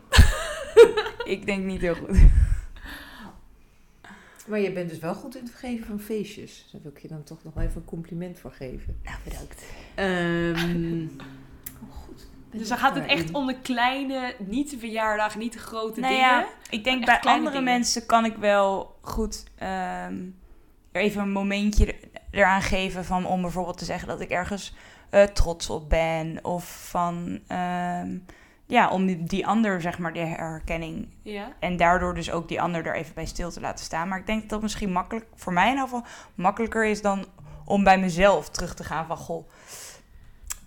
Ik 1.34 1.46
denk 1.46 1.63
niet 1.63 1.82
heel 1.82 1.96
goed. 1.96 2.18
Maar 4.48 4.60
je 4.60 4.72
bent 4.72 4.89
dus 4.89 5.00
wel 5.00 5.13
goed 5.13 5.36
in 5.36 5.44
het 5.44 5.54
geven 5.54 5.86
van 5.86 6.00
feestjes. 6.00 6.70
Daar 6.72 6.82
wil 6.82 6.92
ik 6.92 7.01
je 7.01 7.08
dan 7.08 7.24
toch 7.24 7.44
nog 7.44 7.58
even 7.58 7.75
een 7.75 7.86
compliment 7.86 8.39
voor 8.39 8.51
geven. 8.51 9.00
Nou, 9.04 9.18
bedankt. 9.24 9.63
Ehm, 9.96 11.04
oh, 11.84 11.96
goed. 12.06 12.27
Dus 12.51 12.68
dan 12.68 12.77
gaat 12.77 12.96
het 12.96 13.06
echt 13.06 13.32
om 13.32 13.48
de 13.48 13.60
kleine, 13.62 14.36
niet 14.39 14.70
de 14.70 14.77
verjaardag, 14.77 15.36
niet 15.38 15.54
de 15.54 15.60
grote 15.60 16.00
Nou 16.00 16.13
dingen. 16.13 16.30
ja, 16.30 16.48
ik 16.70 16.84
denk 16.84 17.06
bij 17.06 17.20
andere 17.20 17.50
dingen. 17.50 17.63
mensen 17.63 18.06
kan 18.06 18.25
ik 18.25 18.36
wel 18.36 18.96
goed 19.01 19.44
ehm, 19.56 20.24
er 20.92 21.01
even 21.01 21.22
een 21.22 21.32
momentje 21.32 21.96
eraan 22.32 22.62
geven 22.62 23.06
van 23.06 23.25
om 23.25 23.42
bijvoorbeeld 23.42 23.77
te 23.77 23.86
zeggen 23.86 24.08
dat 24.08 24.22
ik 24.22 24.30
ergens 24.30 24.74
eh, 25.10 25.24
trots 25.24 25.70
op 25.70 25.90
ben. 25.90 26.40
Of 26.46 26.88
van 26.90 27.40
ehm, 27.48 28.18
ja, 28.66 28.90
om 28.90 29.06
die, 29.06 29.24
die 29.24 29.48
ander 29.48 29.82
zeg 29.82 29.98
maar 29.98 30.14
de 30.14 30.20
herkenning 30.20 31.08
Ja. 31.22 31.52
en 31.60 31.78
daardoor 31.78 32.14
dus 32.14 32.32
ook 32.32 32.48
die 32.48 32.62
ander 32.62 32.86
er 32.86 32.96
even 32.96 33.14
bij 33.14 33.26
stil 33.26 33.52
te 33.52 33.60
laten 33.62 33.86
staan. 33.86 34.08
Maar 34.08 34.20
ik 34.20 34.26
denk 34.26 34.42
dat 34.42 34.50
dat 34.50 34.62
misschien 34.62 34.92
makkelijk, 34.92 35.26
voor 35.36 35.54
mij 35.54 35.64
in 35.66 35.70
ieder 35.72 35.84
geval, 35.88 36.04
makkelijker 36.36 36.86
is 36.86 37.02
dan 37.02 37.26
om 37.66 37.84
bij 37.84 38.00
mezelf 38.00 38.50
terug 38.50 38.74
te 38.76 38.84
gaan 38.84 39.06
van 39.06 39.18
goh. 39.18 39.50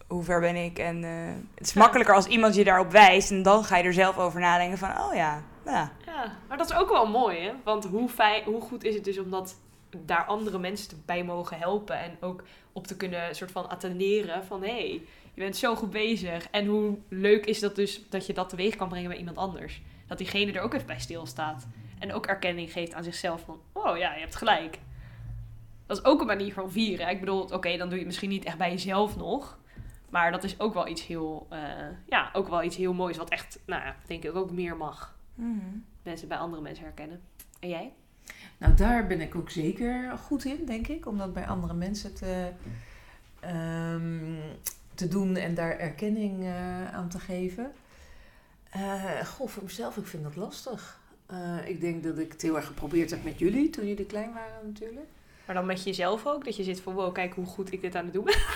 Hoe 0.08 0.22
ver 0.22 0.40
ben 0.40 0.56
ik? 0.56 0.78
En 0.78 1.04
eh, 1.04 1.10
het 1.54 1.66
is 1.66 1.72
Ja. 1.72 1.80
makkelijker 1.80 2.14
als 2.14 2.26
iemand 2.26 2.54
je 2.54 2.64
daarop 2.64 2.90
wijst. 2.90 3.30
En 3.30 3.42
dan 3.42 3.64
ga 3.64 3.76
je 3.76 3.82
er 3.84 3.92
zelf 3.92 4.18
over 4.18 4.40
nadenken 4.40 4.78
van, 4.78 4.90
oh 4.90 5.14
ja, 5.14 5.42
ja. 5.64 5.90
Ja, 6.06 6.32
maar 6.48 6.58
dat 6.58 6.70
is 6.70 6.76
ook 6.76 6.88
wel 6.88 7.06
mooi, 7.06 7.38
hè? 7.40 7.52
Want 7.64 7.84
hoe, 7.84 8.08
fijn, 8.08 8.44
hoe 8.44 8.60
goed 8.60 8.84
is 8.84 8.94
het 8.94 9.04
dus 9.04 9.18
om 9.18 9.30
dat 9.30 9.56
daar 10.04 10.24
andere 10.24 10.58
mensen 10.58 11.02
bij 11.06 11.24
mogen 11.24 11.58
helpen 11.58 11.98
en 11.98 12.16
ook 12.20 12.44
op 12.72 12.86
te 12.86 12.96
kunnen 12.96 13.36
soort 13.36 13.50
van 13.50 13.68
attenderen 13.68 14.44
van 14.44 14.62
hé, 14.62 14.68
hey, 14.68 15.02
je 15.34 15.40
bent 15.40 15.56
zo 15.56 15.76
goed 15.76 15.90
bezig. 15.90 16.48
En 16.50 16.66
hoe 16.66 16.98
leuk 17.08 17.46
is 17.46 17.60
dat 17.60 17.76
dus 17.76 18.08
dat 18.08 18.26
je 18.26 18.32
dat 18.32 18.48
teweeg 18.48 18.76
kan 18.76 18.88
brengen 18.88 19.08
bij 19.08 19.18
iemand 19.18 19.36
anders. 19.36 19.82
Dat 20.06 20.18
diegene 20.18 20.52
er 20.52 20.62
ook 20.62 20.74
even 20.74 20.86
bij 20.86 21.00
stilstaat. 21.00 21.66
En 21.98 22.12
ook 22.12 22.26
erkenning 22.26 22.72
geeft 22.72 22.94
aan 22.94 23.04
zichzelf 23.04 23.40
van 23.40 23.60
oh 23.72 23.96
ja, 23.96 24.14
je 24.14 24.20
hebt 24.20 24.36
gelijk. 24.36 24.78
Dat 25.86 25.98
is 25.98 26.04
ook 26.04 26.20
een 26.20 26.26
manier 26.26 26.52
van 26.52 26.70
vieren. 26.70 27.08
Ik 27.08 27.20
bedoel, 27.20 27.42
oké, 27.42 27.76
dan 27.76 27.78
doe 27.78 27.90
je 27.90 27.96
het 27.96 28.06
misschien 28.06 28.28
niet 28.28 28.44
echt 28.44 28.58
bij 28.58 28.70
jezelf 28.70 29.16
nog. 29.16 29.58
Maar 30.10 30.32
dat 30.32 30.44
is 30.44 30.60
ook 30.60 30.74
wel 30.74 30.88
iets 30.88 31.06
heel, 31.06 31.46
eh, 31.50 31.60
ja, 32.06 32.30
ook 32.32 32.48
wel 32.48 32.62
iets 32.62 32.76
heel 32.76 32.92
moois. 32.92 33.16
Wat 33.16 33.30
echt, 33.30 33.58
nou 33.66 33.84
ja, 33.84 33.96
denk 34.06 34.24
ik 34.24 34.34
ook 34.34 34.50
meer 34.50 34.76
mag 34.76 35.18
mensen 36.02 36.28
bij 36.28 36.38
andere 36.38 36.62
mensen 36.62 36.84
herkennen. 36.84 37.20
En 37.60 37.68
jij? 37.68 37.92
Nou, 38.60 38.74
daar 38.74 39.06
ben 39.06 39.20
ik 39.20 39.34
ook 39.34 39.50
zeker 39.50 40.18
goed 40.18 40.44
in, 40.44 40.64
denk 40.66 40.86
ik. 40.88 41.06
Om 41.06 41.18
dat 41.18 41.32
bij 41.32 41.46
andere 41.46 41.74
mensen 41.74 42.14
te, 42.14 42.48
ehm, 43.40 44.34
te 44.94 45.08
doen 45.08 45.36
en 45.36 45.54
daar 45.54 45.78
erkenning 45.78 46.44
eh, 46.44 46.94
aan 46.94 47.08
te 47.08 47.18
geven. 47.18 47.72
Eh, 48.70 49.26
goh, 49.26 49.48
voor 49.48 49.62
mezelf, 49.62 49.96
ik 49.96 50.06
vind 50.06 50.22
dat 50.22 50.36
lastig. 50.36 51.00
Eh, 51.26 51.68
ik 51.68 51.80
denk 51.80 52.02
dat 52.02 52.18
ik 52.18 52.32
het 52.32 52.42
heel 52.42 52.56
erg 52.56 52.66
geprobeerd 52.66 53.10
heb 53.10 53.24
met 53.24 53.38
jullie 53.38 53.70
toen 53.70 53.86
jullie 53.86 54.06
klein 54.06 54.32
waren 54.32 54.66
natuurlijk. 54.66 55.06
Maar 55.46 55.54
dan 55.54 55.66
met 55.66 55.84
jezelf 55.84 56.26
ook, 56.26 56.44
dat 56.44 56.56
je 56.56 56.64
zit 56.64 56.80
van 56.80 56.94
wow, 56.94 57.14
kijk 57.14 57.34
hoe 57.34 57.46
goed 57.46 57.72
ik 57.72 57.80
dit 57.80 57.94
aan 57.94 58.04
het 58.04 58.12
doen 58.14 58.24
ben. 58.24 58.38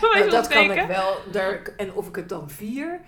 Nou, 0.00 0.30
dat 0.30 0.46
kan 0.48 0.70
ik 0.70 0.86
wel. 0.86 1.16
Daar, 1.32 1.62
en 1.76 1.92
of 1.92 2.08
ik 2.08 2.16
het 2.16 2.28
dan 2.28 2.50
vier. 2.50 3.00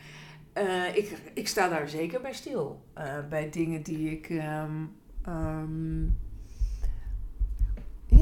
ik, 0.95 1.19
ik 1.35 1.49
sta 1.49 1.69
daar 1.69 1.89
zeker 1.89 2.21
bij 2.21 2.33
stil. 2.33 2.85
Bij 3.29 3.51
dingen 3.51 3.83
die 3.83 4.11
ik. 4.11 4.29
ehm, 4.29 4.85
ehm, 5.25 6.03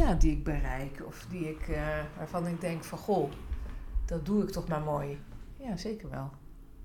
ja, 0.08 0.14
die 0.14 0.32
ik 0.32 0.44
bereik. 0.44 1.02
Of 1.06 1.26
die 1.30 1.48
ik, 1.48 1.68
eh, 1.68 1.82
waarvan 2.16 2.46
ik 2.46 2.60
denk 2.60 2.84
van 2.84 2.98
goh, 2.98 3.30
dat 4.06 4.26
doe 4.26 4.42
ik 4.42 4.50
toch 4.50 4.68
maar 4.68 4.80
mooi. 4.80 5.18
Ja, 5.56 5.76
zeker 5.76 6.10
wel. 6.10 6.30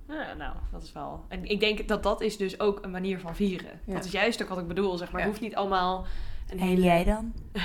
Ja, 0.08 0.34
nou, 0.34 0.56
dat 0.72 0.84
is 0.84 0.94
wel. 0.94 1.26
En 1.28 1.46
ik 1.46 1.60
denk 1.60 1.88
dat 1.88 2.04
dat 2.04 2.22
is 2.22 2.38
dus 2.38 2.60
ook 2.60 2.84
een 2.84 2.92
manier 2.92 3.20
van 3.20 3.36
vieren. 3.36 3.80
Ja. 3.86 3.94
Dat 3.94 4.06
is 4.06 4.12
juist 4.12 4.42
ook 4.42 4.50
wat 4.50 4.58
ik 4.58 4.68
bedoel, 4.68 4.98
zeg 4.98 5.12
maar. 5.12 5.22
Ja. 5.22 5.28
Het 5.28 5.36
hoeft 5.36 5.50
niet 5.50 5.56
allemaal 5.56 6.06
een 6.50 6.60
En 6.60 6.66
hele... 6.68 6.82
jij 6.82 7.04
dan? 7.04 7.34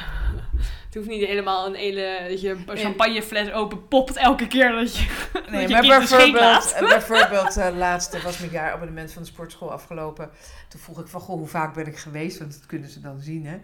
Het 0.87 0.97
hoeft 0.97 1.09
niet 1.09 1.27
helemaal 1.27 1.67
een 1.67 1.75
hele... 1.75 2.27
Dat 2.29 2.41
je 2.41 2.51
een 2.67 2.77
champagnefles 2.77 3.53
open 3.53 3.89
popt 3.89 4.17
elke 4.17 4.47
keer 4.47 4.73
dat 4.73 4.97
je, 4.97 5.29
dat 5.33 5.51
Nee, 5.51 5.63
je 5.63 5.69
maar 5.69 5.83
bijvoorbeeld, 5.83 6.73
eh, 6.73 6.89
bijvoorbeeld 6.89 7.57
eh, 7.57 7.77
laatst 7.77 8.23
was 8.23 8.39
mijn 8.39 8.51
jaarabonnement 8.51 9.13
van 9.13 9.23
de 9.23 9.29
sportschool 9.29 9.73
afgelopen. 9.73 10.31
Toen 10.69 10.81
vroeg 10.81 11.01
ik 11.01 11.07
van, 11.07 11.21
goh, 11.21 11.37
hoe 11.37 11.47
vaak 11.47 11.75
ben 11.75 11.87
ik 11.87 11.99
geweest? 11.99 12.39
Want 12.39 12.53
dat 12.53 12.67
kunnen 12.67 12.89
ze 12.91 13.01
dan 13.01 13.21
zien, 13.21 13.47
hè. 13.47 13.59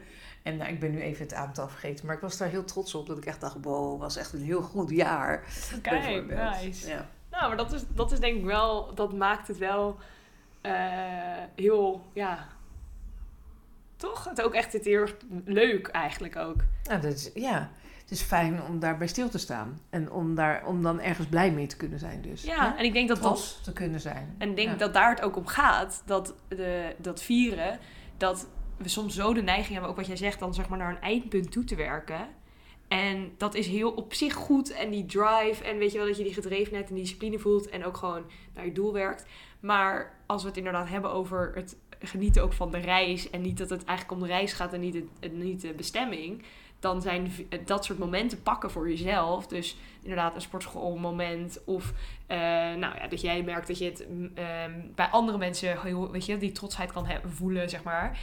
En 0.45 0.57
nou, 0.57 0.71
ik 0.71 0.81
ben 0.81 0.91
nu 0.91 1.01
even 1.01 1.23
het 1.23 1.35
aantal 1.35 1.69
vergeten. 1.69 2.07
Maar 2.07 2.15
ik 2.15 2.21
was 2.21 2.37
daar 2.37 2.49
heel 2.49 2.65
trots 2.65 2.95
op. 2.95 3.07
Dat 3.07 3.19
ik 3.19 3.25
echt 3.25 3.41
dacht, 3.41 3.57
wow, 3.61 4.01
was 4.01 4.17
echt 4.17 4.33
een 4.33 4.43
heel 4.43 4.63
goed 4.63 4.91
jaar. 4.91 5.45
Kijk, 5.83 6.27
nice. 6.63 6.89
Ja. 6.89 7.09
Nou, 7.31 7.49
maar 7.49 7.57
dat 7.57 7.73
is, 7.73 7.83
dat 7.95 8.13
is 8.13 8.21
denk 8.21 8.37
ik 8.37 8.45
wel... 8.45 8.95
Dat 8.95 9.13
maakt 9.13 9.49
het 9.49 9.59
wel 9.59 9.99
eh, 10.61 10.73
heel... 11.55 12.05
Ja... 12.13 12.47
Toch? 13.97 14.25
Het 14.25 14.43
ook 14.43 14.55
echt 14.55 14.73
het 14.73 14.85
heel 14.85 15.01
erg 15.01 15.17
leuk 15.45 15.87
eigenlijk 15.87 16.37
ook. 16.37 16.57
Nou, 16.85 17.01
dat 17.01 17.13
is, 17.13 17.31
ja, 17.35 17.71
het 18.01 18.11
is 18.11 18.23
fijn 18.23 18.63
om 18.63 18.79
daarbij 18.79 19.07
stil 19.07 19.29
te 19.29 19.39
staan. 19.39 19.81
En 19.91 20.11
om, 20.11 20.35
daar, 20.35 20.67
om 20.67 20.83
dan 20.83 21.01
ergens 21.01 21.27
blij 21.27 21.51
mee 21.51 21.67
te 21.67 21.77
kunnen 21.77 21.99
zijn 21.99 22.23
dus. 22.23 22.43
Ja, 22.43 22.79
en 22.79 22.85
ik 22.85 22.93
denk 22.93 23.09
dat 23.09 23.23
dat... 23.23 23.59
Te 23.63 23.73
kunnen 23.73 24.01
zijn. 24.01 24.35
En 24.39 24.49
ik 24.51 24.57
denk 24.57 24.69
Ja. 24.71 24.77
dat 24.77 24.95
daar 24.95 25.11
het 25.11 25.21
ook 25.21 25.37
om 25.37 25.47
gaat. 25.47 26.03
Dat, 26.07 26.35
de, 26.49 26.95
dat 26.99 27.23
vieren, 27.23 27.79
dat 28.17 28.47
we 28.77 28.89
soms 28.89 29.15
zo 29.15 29.35
de 29.35 29.43
neiging 29.43 29.73
hebben, 29.73 29.91
ook 29.91 29.97
wat 29.97 30.07
jij 30.07 30.17
zegt, 30.17 30.39
dan 30.39 30.55
zeg 30.55 30.69
maar 30.69 30.79
naar 30.79 30.91
een 30.91 31.01
eindpunt 31.01 31.53
toe 31.53 31.65
te 31.65 31.75
werken. 31.75 32.29
En 32.89 33.33
dat 33.37 33.55
is 33.55 33.67
heel 33.67 33.91
op 33.91 34.15
zich 34.15 34.35
goed. 34.35 34.71
En 34.71 34.91
die 34.91 35.07
drive 35.07 35.65
en 35.65 35.79
weet 35.79 35.93
je 35.93 35.99
wel, 35.99 36.07
dat 36.07 36.17
je 36.17 36.25
die 36.25 36.35
gedrevenheid 36.35 36.89
en 36.89 36.95
discipline 36.95 37.39
voelt. 37.39 37.69
En 37.69 37.85
ook 37.85 37.97
gewoon 37.97 38.23
naar 38.55 38.65
je 38.65 38.73
doel 38.73 38.93
werkt. 38.93 39.27
Maar 39.61 40.19
als 40.27 40.43
we 40.43 40.49
het 40.49 40.57
inderdaad 40.57 40.89
hebben 40.89 41.13
over 41.13 41.53
het 41.55 41.77
genieten 41.99 42.43
ook 42.43 42.53
van 42.53 42.71
de 42.71 42.79
reis. 42.79 43.31
En 43.31 43.41
niet 43.41 43.59
dat 43.59 43.71
het 43.71 43.85
eigenlijk 43.85 44.21
om 44.21 44.27
de 44.27 44.35
reis 44.35 44.53
gaat 44.53 44.73
en 44.73 44.81
niet, 44.81 44.95
het, 44.95 45.33
niet 45.33 45.61
de 45.61 45.73
bestemming. 45.73 46.43
Dan 46.79 47.03
zijn 47.03 47.33
dat 47.65 47.85
soort 47.85 47.99
momenten 47.99 48.43
pakken 48.43 48.71
voor 48.71 48.89
jezelf. 48.89 49.47
Dus 49.47 49.77
inderdaad 50.03 50.35
een 50.35 50.41
sportschoolmoment. 50.41 51.61
Of 51.65 51.93
eh, 52.27 52.39
nou 52.75 52.97
ja, 52.97 53.07
dat 53.09 53.21
jij 53.21 53.43
merkt 53.43 53.67
dat 53.67 53.79
je 53.79 53.85
het 53.85 54.07
mm, 54.09 54.31
ehm, 54.35 54.81
bij 54.95 55.07
andere 55.07 55.39
mensen 55.39 55.81
heel, 55.81 56.11
weet 56.11 56.27
je, 56.27 56.39
die 56.39 56.53
trotsheid 56.53 56.93
kan 56.93 57.07
voelen, 57.27 57.71
zeg 57.71 57.83
maar. 57.83 58.19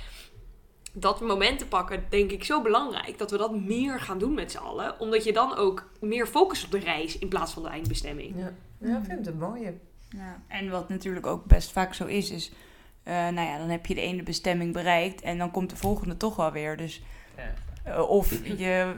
Dat 0.94 1.22
momenten 1.22 1.68
pakken, 1.68 2.04
denk 2.10 2.32
ik, 2.32 2.44
zo 2.44 2.62
belangrijk. 2.62 3.18
Dat 3.18 3.32
we 3.32 3.38
dat 3.38 3.60
meer 3.60 4.00
gaan 4.00 4.20
doen 4.20 4.34
met 4.34 4.52
z'n 4.52 4.58
allen. 4.58 5.00
Omdat 5.00 5.24
je 5.24 5.34
dan 5.34 5.56
ook 5.56 5.90
meer 6.00 6.28
focust 6.28 6.66
op 6.66 6.72
de 6.72 6.80
reis 6.80 7.20
in 7.20 7.28
plaats 7.28 7.54
van 7.54 7.64
de 7.64 7.70
eindbestemming. 7.70 8.34
Ja, 8.38 8.54
ja 8.78 8.98
ik 8.98 9.06
vind 9.06 9.18
het 9.18 9.28
een 9.28 9.40
mooie. 9.40 9.74
Ja. 10.10 10.42
En 10.48 10.70
wat 10.70 10.90
natuurlijk 10.90 11.26
ook 11.26 11.46
best 11.46 11.72
vaak 11.72 11.94
zo 11.94 12.06
is, 12.06 12.32
is... 12.32 12.52
eh, 13.04 13.14
nou 13.14 13.48
ja, 13.48 13.58
dan 13.58 13.70
heb 13.70 13.86
je 13.86 13.96
de 13.96 14.02
ene 14.02 14.24
bestemming 14.24 14.74
bereikt 14.74 15.22
en 15.22 15.38
dan 15.38 15.52
komt 15.52 15.70
de 15.70 15.76
volgende 15.76 16.18
toch 16.18 16.36
wel 16.36 16.52
weer. 16.52 16.78
Dus, 16.78 17.02
eh, 17.84 18.10
of 18.10 18.46
je 18.58 18.96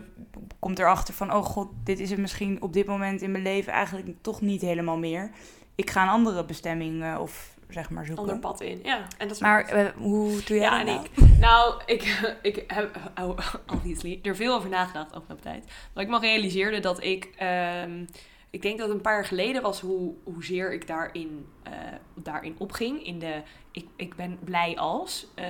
komt 0.59 0.79
erachter 0.79 1.13
van, 1.13 1.33
oh 1.33 1.45
god, 1.45 1.67
dit 1.83 1.99
is 1.99 2.09
het 2.09 2.19
misschien 2.19 2.61
op 2.61 2.73
dit 2.73 2.85
moment 2.85 3.21
in 3.21 3.31
mijn 3.31 3.43
leven 3.43 3.73
eigenlijk 3.73 4.07
toch 4.21 4.41
niet 4.41 4.61
helemaal 4.61 4.97
meer. 4.97 5.31
Ik 5.75 5.89
ga 5.89 6.01
een 6.03 6.09
andere 6.09 6.45
bestemming 6.45 7.03
eh, 7.03 7.17
of 7.21 7.57
zeg 7.73 7.89
maar 7.89 8.05
zoeken. 8.05 8.23
Ander 8.23 8.39
pad 8.39 8.61
in. 8.61 8.79
Ja, 8.83 8.97
en 9.17 9.27
dat 9.27 9.35
is 9.35 9.41
Maar 9.41 9.65
eh, 9.65 9.87
hoe 9.95 10.43
doe 10.43 10.57
jij 10.57 10.59
Ja, 10.59 10.69
dat 10.69 10.79
en 10.79 10.85
nou? 10.95 11.05
ik, 11.05 11.39
nou, 11.39 11.81
ik, 11.85 12.35
ik 12.41 12.63
heb 12.67 12.97
oh, 13.21 13.37
obviously 13.67 14.19
er 14.23 14.35
veel 14.35 14.55
over 14.55 14.69
nagedacht 14.69 15.13
afgelopen 15.13 15.43
tijd. 15.43 15.65
Maar 15.93 16.03
ik 16.03 16.09
me 16.09 16.19
realiseerde 16.19 16.79
dat 16.79 17.03
ik, 17.03 17.29
ehm, 17.37 18.05
ik 18.49 18.61
denk 18.61 18.77
dat 18.77 18.87
het 18.87 18.95
een 18.95 19.01
paar 19.03 19.13
jaar 19.13 19.25
geleden 19.25 19.61
was 19.61 19.79
hoe, 19.79 20.13
hoezeer 20.23 20.73
ik 20.73 20.87
daarin, 20.87 21.47
eh, 21.63 21.73
daarin 22.15 22.55
opging. 22.57 23.05
In 23.05 23.19
de, 23.19 23.41
ik, 23.71 23.87
ik 23.95 24.15
ben 24.15 24.39
blij 24.43 24.77
als, 24.77 25.27
eh, 25.35 25.45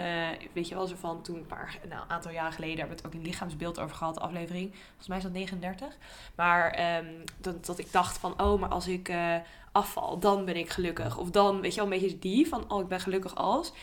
weet 0.53 0.67
je 0.67 0.75
wel, 0.75 0.87
zo 0.87 0.95
van 0.99 1.21
toen 1.21 1.35
een 1.35 1.45
paar, 1.45 1.79
nou, 1.89 2.01
een 2.01 2.09
aantal 2.09 2.31
jaren 2.31 2.53
geleden 2.53 2.77
hebben 2.77 2.95
we 2.97 3.03
het 3.03 3.13
ook 3.13 3.19
in 3.21 3.27
lichaamsbeeld 3.27 3.79
over 3.79 3.95
gehad, 3.95 4.13
de 4.13 4.19
aflevering. 4.19 4.71
Volgens 4.87 5.07
mij 5.07 5.17
is 5.17 5.23
dat 5.23 5.31
39. 5.31 5.97
Maar 6.35 6.71
ehm, 6.71 7.05
dat, 7.37 7.65
dat 7.65 7.79
ik 7.79 7.91
dacht 7.91 8.17
van, 8.17 8.41
oh, 8.41 8.59
maar 8.59 8.69
als 8.69 8.87
ik 8.87 9.09
eh, 9.09 9.35
afval, 9.73 10.19
dan 10.19 10.45
ben 10.45 10.55
ik 10.55 10.69
gelukkig. 10.69 11.17
Of 11.17 11.29
dan, 11.29 11.61
weet 11.61 11.73
je 11.73 11.81
wel, 11.81 11.91
een 11.91 11.99
beetje 11.99 12.19
die 12.19 12.47
van, 12.47 12.71
oh, 12.71 12.81
ik 12.81 12.87
ben 12.87 12.99
gelukkig 12.99 13.35
als. 13.35 13.73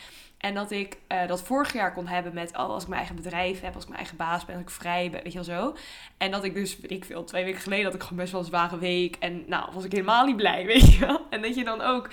En 0.41 0.53
dat 0.53 0.71
ik 0.71 0.97
eh, 1.07 1.27
dat 1.27 1.41
vorig 1.41 1.73
jaar 1.73 1.93
kon 1.93 2.07
hebben 2.07 2.33
met, 2.33 2.49
oh, 2.51 2.69
als 2.69 2.81
ik 2.83 2.89
mijn 2.89 2.99
eigen 2.99 3.21
bedrijf 3.23 3.61
heb, 3.61 3.73
als 3.73 3.83
ik 3.83 3.89
mijn 3.89 4.01
eigen 4.01 4.17
baas 4.17 4.45
ben, 4.45 4.55
als 4.55 4.63
ik 4.63 4.69
vrij 4.69 5.09
ben, 5.09 5.23
weet 5.23 5.33
je 5.33 5.43
wel 5.43 5.57
zo. 5.57 5.75
En 6.17 6.31
dat 6.31 6.43
ik 6.43 6.53
dus, 6.53 6.79
weet 6.79 6.91
ik 6.91 7.05
veel, 7.05 7.23
twee 7.23 7.43
weken 7.43 7.61
geleden 7.61 7.85
had 7.85 7.93
ik 7.93 8.01
gewoon 8.01 8.17
best 8.17 8.31
wel 8.31 8.41
een 8.41 8.47
zware 8.47 8.77
week. 8.77 9.15
En 9.15 9.43
nou, 9.47 9.69
was 9.73 9.83
ik 9.83 9.91
helemaal 9.91 10.25
niet 10.25 10.35
blij, 10.35 10.65
weet 10.73 10.93
je 10.93 10.99
wel. 10.99 11.19
En 11.29 11.41
dat 11.41 11.55
je 11.55 11.63
dan 11.63 11.81
ook, 11.81 12.09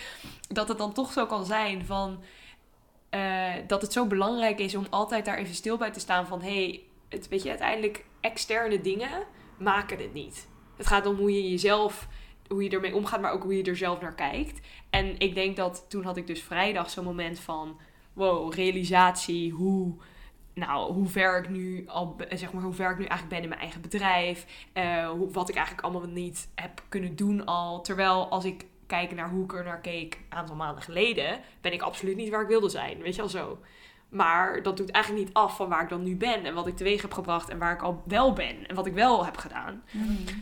dat 0.48 0.68
het 0.68 0.78
dan 0.78 0.92
toch 0.92 1.12
zo 1.12 1.26
kan 1.26 1.44
zijn 1.44 1.84
van, 1.84 2.22
eh, 3.10 3.52
dat 3.66 3.82
het 3.82 3.92
zo 3.92 4.06
belangrijk 4.06 4.58
is 4.58 4.74
om 4.74 4.86
altijd 4.90 5.24
daar 5.24 5.38
even 5.38 5.54
stil 5.54 5.76
bij 5.76 5.90
te 5.90 6.00
staan 6.00 6.26
van, 6.26 6.42
hé, 6.42 6.64
hey, 6.64 6.82
het, 7.08 7.28
weet 7.28 7.42
je, 7.42 7.48
uiteindelijk 7.48 8.04
externe 8.20 8.80
dingen 8.80 9.24
maken 9.58 9.98
het 9.98 10.12
niet. 10.12 10.48
Het 10.76 10.86
gaat 10.86 11.06
om 11.06 11.16
hoe 11.16 11.32
je 11.32 11.50
jezelf, 11.50 12.08
hoe 12.48 12.62
je 12.62 12.70
ermee 12.70 12.94
omgaat, 12.94 13.20
maar 13.20 13.32
ook 13.32 13.42
hoe 13.42 13.56
je 13.56 13.62
er 13.62 13.76
zelf 13.76 14.00
naar 14.00 14.14
kijkt. 14.14 14.60
En 14.90 15.18
ik 15.18 15.34
denk 15.34 15.56
dat 15.56 15.84
toen 15.88 16.04
had 16.04 16.16
ik 16.16 16.26
dus 16.26 16.42
vrijdag 16.42 16.90
zo'n 16.90 17.04
moment 17.04 17.40
van 17.40 17.80
wow, 18.12 18.52
realisatie, 18.52 19.52
hoe, 19.52 19.94
nou, 20.54 20.92
hoe 20.92 21.06
ver 21.06 21.38
ik 21.38 21.48
nu 21.48 21.84
al, 21.86 22.16
zeg 22.30 22.52
maar, 22.52 22.62
hoe 22.62 22.72
ver 22.72 22.90
ik 22.90 22.98
nu 22.98 23.04
eigenlijk 23.04 23.30
ben 23.34 23.42
in 23.42 23.48
mijn 23.48 23.60
eigen 23.60 23.80
bedrijf, 23.80 24.66
eh, 24.72 25.10
wat 25.32 25.48
ik 25.48 25.54
eigenlijk 25.54 25.86
allemaal 25.86 26.10
niet 26.10 26.48
heb 26.54 26.82
kunnen 26.88 27.16
doen 27.16 27.44
al. 27.44 27.82
Terwijl 27.82 28.28
als 28.28 28.44
ik 28.44 28.64
kijk 28.86 29.14
naar 29.14 29.30
hoe 29.30 29.44
ik 29.44 29.52
er 29.52 29.64
naar 29.64 29.80
keek 29.80 30.14
een 30.14 30.38
aantal 30.38 30.56
maanden 30.56 30.82
geleden, 30.82 31.40
ben 31.60 31.72
ik 31.72 31.82
absoluut 31.82 32.16
niet 32.16 32.28
waar 32.28 32.42
ik 32.42 32.48
wilde 32.48 32.68
zijn, 32.68 32.98
weet 32.98 33.14
je 33.14 33.20
wel 33.20 33.30
zo. 33.30 33.58
Maar 34.08 34.62
dat 34.62 34.76
doet 34.76 34.90
eigenlijk 34.90 35.24
niet 35.26 35.34
af 35.34 35.56
van 35.56 35.68
waar 35.68 35.82
ik 35.82 35.88
dan 35.88 36.02
nu 36.02 36.16
ben. 36.16 36.44
En 36.44 36.54
wat 36.54 36.66
ik 36.66 36.76
teweeg 36.76 37.02
heb 37.02 37.12
gebracht. 37.12 37.48
En 37.48 37.58
waar 37.58 37.72
ik 37.72 37.82
al 37.82 38.02
wel 38.06 38.32
ben. 38.32 38.66
En 38.68 38.74
wat 38.74 38.86
ik 38.86 38.92
wel 38.94 39.24
heb 39.24 39.36
gedaan. 39.36 39.82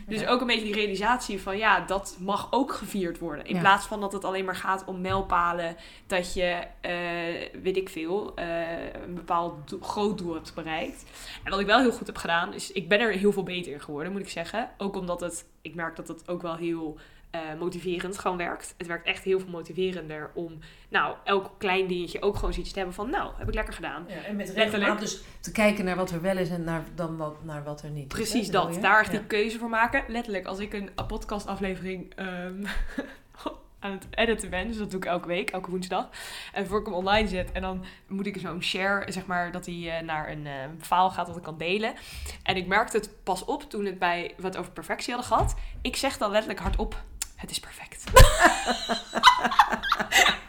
Dus 0.07 0.25
ook 0.27 0.41
een 0.41 0.47
beetje 0.47 0.63
die 0.65 0.73
realisatie 0.73 1.41
van 1.41 1.57
ja, 1.57 1.79
dat 1.79 2.17
mag 2.19 2.47
ook 2.51 2.73
gevierd 2.73 3.19
worden. 3.19 3.45
In 3.45 3.55
Ja. 3.55 3.61
plaats 3.61 3.85
van 3.85 3.99
dat 3.99 4.13
het 4.13 4.23
alleen 4.23 4.45
maar 4.45 4.55
gaat 4.55 4.85
om 4.85 5.01
mijlpalen. 5.01 5.75
Dat 6.07 6.33
je, 6.33 6.63
eh, 6.81 7.61
weet 7.61 7.77
ik 7.77 7.89
veel, 7.89 8.35
eh, 8.35 8.93
een 9.05 9.13
bepaald 9.15 9.69
do- 9.69 9.79
groot 9.81 10.17
doel 10.17 10.33
hebt 10.33 10.53
bereikt. 10.55 11.03
En 11.43 11.51
wat 11.51 11.59
ik 11.59 11.65
wel 11.65 11.79
heel 11.79 11.91
goed 11.91 12.07
heb 12.07 12.17
gedaan, 12.17 12.53
is 12.53 12.71
ik 12.71 12.87
ben 12.89 12.99
er 12.99 13.11
heel 13.11 13.31
veel 13.31 13.43
beter 13.43 13.71
in 13.71 13.81
geworden, 13.81 14.11
moet 14.11 14.21
ik 14.21 14.29
zeggen. 14.29 14.69
Ook 14.77 14.95
omdat 14.95 15.19
het, 15.19 15.45
ik 15.61 15.75
merk 15.75 15.95
dat 15.95 16.07
het 16.07 16.29
ook 16.29 16.41
wel 16.41 16.55
heel 16.55 16.97
eh, 17.37 17.59
motiverend 17.59 18.17
gewoon 18.17 18.37
werkt. 18.37 18.73
Het 18.77 18.87
werkt 18.87 19.05
echt 19.07 19.23
heel 19.23 19.39
veel 19.39 19.49
motiverender 19.49 20.31
om, 20.33 20.59
nou, 20.89 21.15
elk 21.23 21.51
klein 21.57 21.87
dingetje 21.87 22.21
ook 22.21 22.35
gewoon 22.35 22.53
zoiets 22.53 22.71
te 22.71 22.77
hebben 22.77 22.95
van, 22.95 23.09
nou, 23.09 23.31
heb 23.37 23.47
ik 23.47 23.53
lekker 23.53 23.73
gedaan. 23.73 24.05
Ja, 24.07 24.23
en 24.23 24.35
met 24.35 24.49
regelmaat 24.49 24.99
dus 24.99 25.21
te 25.39 25.51
kijken 25.51 25.85
naar 25.85 25.95
wat 25.95 26.11
er 26.11 26.21
wel 26.21 26.37
is 26.37 26.49
en 26.49 26.63
naar, 26.63 26.83
dan 26.95 27.17
wat, 27.17 27.43
naar 27.43 27.63
wat 27.63 27.81
er 27.81 27.89
niet 27.89 28.11
is. 28.11 28.19
Precies 28.19 28.49
dat. 28.49 28.81
Daar 28.81 28.99
echt 28.99 29.11
Ja. 29.11 29.17
die 29.17 29.27
keuze 29.27 29.57
voor 29.57 29.69
maken. 29.69 30.03
Letterlijk, 30.07 30.45
als 30.45 30.59
ik 30.59 30.73
een 30.73 30.89
podcastaflevering 31.07 32.13
ehm, 32.15 32.63
aan 33.79 33.91
het 33.91 34.07
editen 34.11 34.49
ben, 34.49 34.67
dus 34.67 34.77
dat 34.77 34.91
doe 34.91 34.99
ik 34.99 35.05
elke 35.05 35.27
week, 35.27 35.49
elke 35.49 35.69
woensdag. 35.69 36.09
En 36.53 36.67
voor 36.67 36.79
ik 36.79 36.85
hem 36.85 36.95
online 36.95 37.27
zet, 37.27 37.51
en 37.51 37.61
dan 37.61 37.85
moet 38.07 38.25
ik 38.25 38.37
zo'n 38.39 38.63
share, 38.63 39.11
zeg 39.11 39.25
maar, 39.25 39.51
dat 39.51 39.65
hij 39.65 39.97
eh, 39.97 40.03
naar 40.03 40.29
een 40.31 40.47
eh 40.47 40.53
file 40.79 41.09
gaat 41.09 41.27
dat 41.27 41.37
ik 41.37 41.43
kan 41.43 41.57
delen. 41.57 41.93
En 42.43 42.55
ik 42.55 42.67
merkte 42.67 42.97
het 42.97 43.09
pas 43.23 43.45
op 43.45 43.69
toen 43.69 43.85
het 43.85 43.99
bij 43.99 44.33
wat 44.37 44.57
over 44.57 44.71
perfectie 44.71 45.13
hadden 45.13 45.31
gehad. 45.31 45.55
Ik 45.81 45.95
zeg 45.95 46.17
dan 46.17 46.31
letterlijk 46.31 46.59
hardop: 46.59 47.03
Het 47.37 47.51
is 47.51 47.59
perfect. 47.59 48.03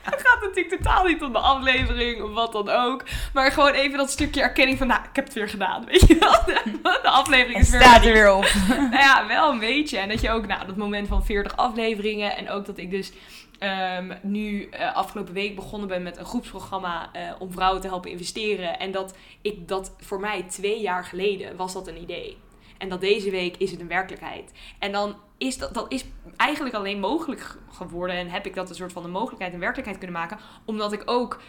Het 0.02 0.26
gaat 0.26 0.40
natuurlijk 0.40 0.76
totaal 0.76 1.04
niet 1.04 1.22
om 1.22 1.32
de 1.32 1.38
aflevering 1.38 2.22
of 2.22 2.32
wat 2.32 2.52
dan 2.52 2.68
ook. 2.68 3.04
Maar 3.32 3.52
gewoon 3.52 3.72
even 3.72 3.98
dat 3.98 4.10
stukje 4.10 4.42
erkenning 4.42 4.78
van, 4.78 4.86
nou, 4.86 5.00
ik 5.00 5.16
heb 5.16 5.24
het 5.24 5.34
weer 5.34 5.48
gedaan. 5.48 5.84
Weet 5.84 6.06
je 6.06 6.16
wel? 6.18 6.32
De, 7.02 7.08
aflevering 7.08 7.58
is 7.58 7.70
weer 7.70 7.80
staat 7.80 8.04
er 8.04 8.12
weer 8.12 8.34
op. 8.34 8.52
nou 8.68 8.96
ja, 8.96 9.26
wel 9.26 9.50
een 9.50 9.58
beetje. 9.58 9.98
En 9.98 10.08
dat 10.08 10.20
je 10.20 10.30
ook, 10.30 10.46
nou, 10.46 10.66
dat 10.66 10.76
moment 10.76 11.08
van 11.08 11.24
40 11.24 11.56
afleveringen. 11.56 12.36
En 12.36 12.50
ook 12.50 12.66
dat 12.66 12.78
ik 12.78 12.90
dus 12.90 13.12
ehm, 13.58 14.16
nu 14.22 14.68
eh, 14.68 14.94
afgelopen 14.94 15.34
week 15.34 15.54
begonnen 15.54 15.88
ben 15.88 16.02
met 16.02 16.16
een 16.16 16.24
groepsprogramma 16.24 17.08
eh, 17.12 17.22
om 17.38 17.52
vrouwen 17.52 17.80
te 17.80 17.88
helpen 17.88 18.10
investeren. 18.10 18.78
En 18.78 18.90
dat 18.90 19.14
ik 19.42 19.68
dat 19.68 19.94
voor 19.98 20.20
mij 20.20 20.42
twee 20.42 20.80
jaar 20.80 21.04
geleden 21.04 21.56
was 21.56 21.72
dat 21.72 21.88
een 21.88 22.02
idee. 22.02 22.36
En 22.78 22.88
dat 22.88 23.00
deze 23.00 23.30
week 23.30 23.56
is 23.56 23.70
het 23.70 23.80
een 23.80 23.88
werkelijkheid. 23.88 24.52
En 24.78 24.92
dan 24.92 25.16
is 25.38 25.58
dat, 25.58 25.74
dat 25.74 25.92
is 25.92 26.04
eigenlijk 26.36 26.74
alleen 26.74 27.00
mogelijk 27.00 27.40
ge- 27.40 27.58
geworden. 27.70 28.16
En 28.16 28.28
heb 28.30 28.46
ik 28.46 28.54
dat 28.54 28.68
een 28.68 28.74
soort 28.74 28.92
van 28.92 29.04
een 29.04 29.10
mogelijkheid 29.10 29.52
en 29.52 29.58
werkelijkheid 29.58 29.98
kunnen 29.98 30.16
maken. 30.20 30.38
Omdat 30.64 30.92
ik 30.92 31.02
ook 31.04 31.40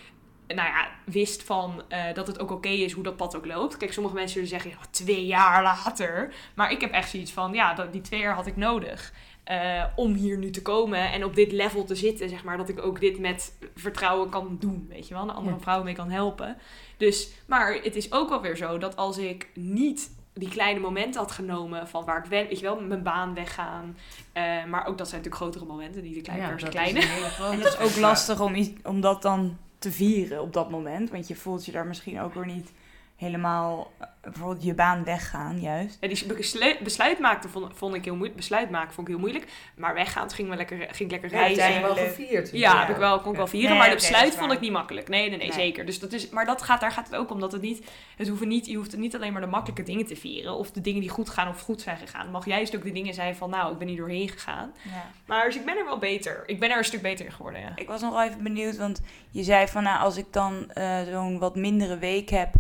nou 0.48 0.68
ja, 0.68 0.88
wist 1.06 1.44
van 1.44 1.84
eh, 1.88 2.14
dat 2.14 2.28
het 2.28 2.40
ook 2.40 2.52
oké 2.52 2.68
is 2.70 2.92
hoe 2.94 3.04
dat 3.04 3.16
pad 3.18 3.36
ook 3.36 3.46
loopt. 3.46 3.78
Kijk, 3.78 3.94
sommige 3.94 4.16
mensen 4.16 4.34
zullen 4.34 4.62
zeggen, 4.62 4.90
twee 4.92 5.26
jaar 5.26 5.64
later. 5.64 6.34
Maar 6.56 6.72
ik 6.72 6.82
heb 6.82 6.92
echt 6.92 7.10
zoiets 7.10 7.32
van, 7.32 7.54
ja, 7.54 7.74
dat, 7.74 7.92
die 7.92 8.02
twee 8.02 8.20
jaar 8.20 8.36
had 8.36 8.48
ik 8.48 8.56
nodig. 8.56 9.14
eh, 9.44 9.84
om 9.96 10.14
hier 10.14 10.38
nu 10.38 10.50
te 10.50 10.62
komen 10.62 11.12
en 11.12 11.24
op 11.24 11.36
dit 11.36 11.52
level 11.52 11.84
te 11.84 11.96
zitten, 11.96 12.30
zeg 12.30 12.44
maar. 12.44 12.58
Dat 12.58 12.70
ik 12.70 12.82
ook 12.82 13.00
dit 13.00 13.20
met 13.20 13.58
vertrouwen 13.76 14.30
kan 14.30 14.58
doen, 14.60 14.86
weet 14.90 15.08
je 15.08 15.14
wel. 15.14 15.24
Een 15.24 15.30
andere 15.30 15.56
Ja. 15.56 15.62
vrouwen 15.62 15.86
mee 15.86 15.96
kan 15.96 16.10
helpen. 16.10 16.58
Dus, 16.98 17.32
maar 17.48 17.74
het 17.74 17.96
is 17.96 18.12
ook 18.12 18.30
wel 18.30 18.42
weer 18.42 18.56
zo 18.58 18.78
dat 18.78 18.96
als 18.96 19.18
ik 19.18 19.50
niet 19.54 20.18
die 20.34 20.50
kleine 20.50 20.80
momenten 20.80 21.22
had 21.22 21.32
genomen 21.32 21.88
van 21.88 22.06
waar 22.06 22.24
ik 22.24 22.30
ben, 22.30 22.48
weet 22.48 22.60
je 22.60 22.66
wel, 22.66 22.82
mijn 22.82 23.04
baan 23.04 23.34
weggaan. 23.34 23.98
eh, 24.34 24.44
maar 24.66 24.86
ook 24.86 24.98
dat 24.98 25.10
zijn 25.10 25.22
natuurlijk 25.22 25.36
grotere 25.36 25.66
momenten, 25.66 26.04
niet 26.04 26.16
de 26.16 26.22
kleine 26.22 26.46
Ja, 26.48 26.56
dat 26.56 26.70
kleine. 26.70 27.00
is. 27.00 27.38
En 27.52 27.60
het 27.60 27.66
is 27.68 27.78
ook 27.80 27.96
lastig 27.96 28.40
om, 28.42 28.56
iets- 28.56 28.82
om 28.84 29.02
dat 29.02 29.22
dan 29.22 29.58
te 29.80 29.92
vieren 29.92 30.42
op 30.42 30.54
dat 30.54 30.70
moment. 30.70 31.10
Want 31.10 31.28
je 31.28 31.36
voelt 31.36 31.66
je 31.66 31.72
daar 31.72 31.88
misschien 31.88 32.20
ook 32.22 32.34
weer 32.34 32.46
niet 32.46 32.72
helemaal... 33.20 33.92
eh, 34.00 34.08
Bijvoorbeeld 34.22 34.64
je 34.64 34.74
baan 34.74 35.04
weggaan, 35.04 35.60
juist. 35.62 35.98
Ja, 36.02 36.08
die 36.08 36.26
besluit, 36.26 36.80
besluit 36.80 37.20
maakte 37.20 37.50
vond, 37.50 37.72
vond 37.78 37.96
ik 37.96 38.04
heel 38.04 38.14
moeilijk. 38.16 38.36
Besluit 38.40 38.70
maken 38.70 38.94
vond 38.94 39.08
ik 39.08 39.14
heel 39.14 39.22
moeilijk. 39.24 39.52
Maar 39.76 39.94
weggaan 39.94 40.30
ging, 40.32 40.50
me 40.50 40.56
lekker, 40.56 40.78
ging 40.78 41.00
ik 41.00 41.12
lekker 41.12 41.32
Ja, 41.32 41.38
reizen. 41.38 41.64
zijn 41.64 41.82
wel 41.82 41.96
gevierd. 41.96 42.50
Ja, 42.52 42.80
heb 42.80 42.90
ik 42.90 42.96
wel, 42.96 43.20
kon 43.20 43.32
ik 43.32 43.38
wel 43.38 43.48
vieren. 43.48 43.70
Nee, 43.70 43.78
maar 43.80 43.90
de 43.90 43.96
oké, 43.96 44.02
besluit 44.08 44.36
vond 44.36 44.52
ik 44.52 44.60
niet 44.60 44.72
makkelijk. 44.72 45.08
Nee, 45.10 45.20
nee, 45.30 45.38
nee, 45.38 45.48
Nee. 45.48 45.58
zeker. 45.58 45.86
Dus 45.86 46.00
dat 46.00 46.14
is, 46.14 46.30
maar 46.30 46.46
dat 46.46 46.62
gaat, 46.62 46.82
daar 46.82 46.92
gaat 46.92 47.06
het 47.08 47.16
ook 47.16 47.32
om 47.32 47.40
dat 47.40 47.52
het 47.52 47.62
niet... 47.62 47.90
Het 48.18 48.28
hoeven 48.28 48.48
niet 48.48 48.66
je 48.66 48.76
hoeft 48.76 48.98
niet 48.98 49.16
alleen 49.16 49.32
maar 49.32 49.42
de 49.42 49.48
makkelijke 49.48 49.84
dingen 49.84 50.06
te 50.06 50.16
vieren. 50.16 50.54
Of 50.54 50.72
de 50.72 50.82
dingen 50.82 51.02
die 51.02 51.10
goed 51.10 51.30
gaan 51.30 51.48
of 51.48 51.62
goed 51.62 51.82
zijn 51.82 51.98
gegaan. 51.98 52.22
Het 52.22 52.32
mag 52.32 52.46
juist 52.46 52.76
ook 52.76 52.84
de 52.84 52.92
dingen 52.92 53.14
zijn 53.14 53.36
van... 53.36 53.50
Nou, 53.50 53.72
ik 53.72 53.78
ben 53.78 53.88
hier 53.88 53.98
doorheen 53.98 54.30
gegaan. 54.30 54.72
Ja. 54.84 55.12
Maar 55.26 55.46
dus 55.46 55.56
ik 55.56 55.66
ben 55.66 55.78
er 55.78 55.86
wel 55.86 55.98
beter. 56.00 56.44
Ik 56.46 56.60
ben 56.60 56.72
er 56.72 56.78
een 56.78 56.84
stuk 56.84 57.02
beter 57.02 57.26
in 57.26 57.32
geworden, 57.32 57.62
ja. 57.62 57.72
Ik 57.76 57.88
was 57.88 58.02
nog 58.02 58.12
wel 58.14 58.24
even 58.24 58.44
benieuwd, 58.44 58.78
want 58.78 59.02
je 59.32 59.44
zei 59.44 59.68
van 59.68 59.84
nou, 59.84 60.00
als 60.00 60.18
ik 60.18 60.26
dan 60.34 60.72
eh, 60.72 61.02
zo'n 61.12 61.40
wat 61.40 61.56
mindere 61.56 61.98
week 61.98 62.30
heb, 62.30 62.54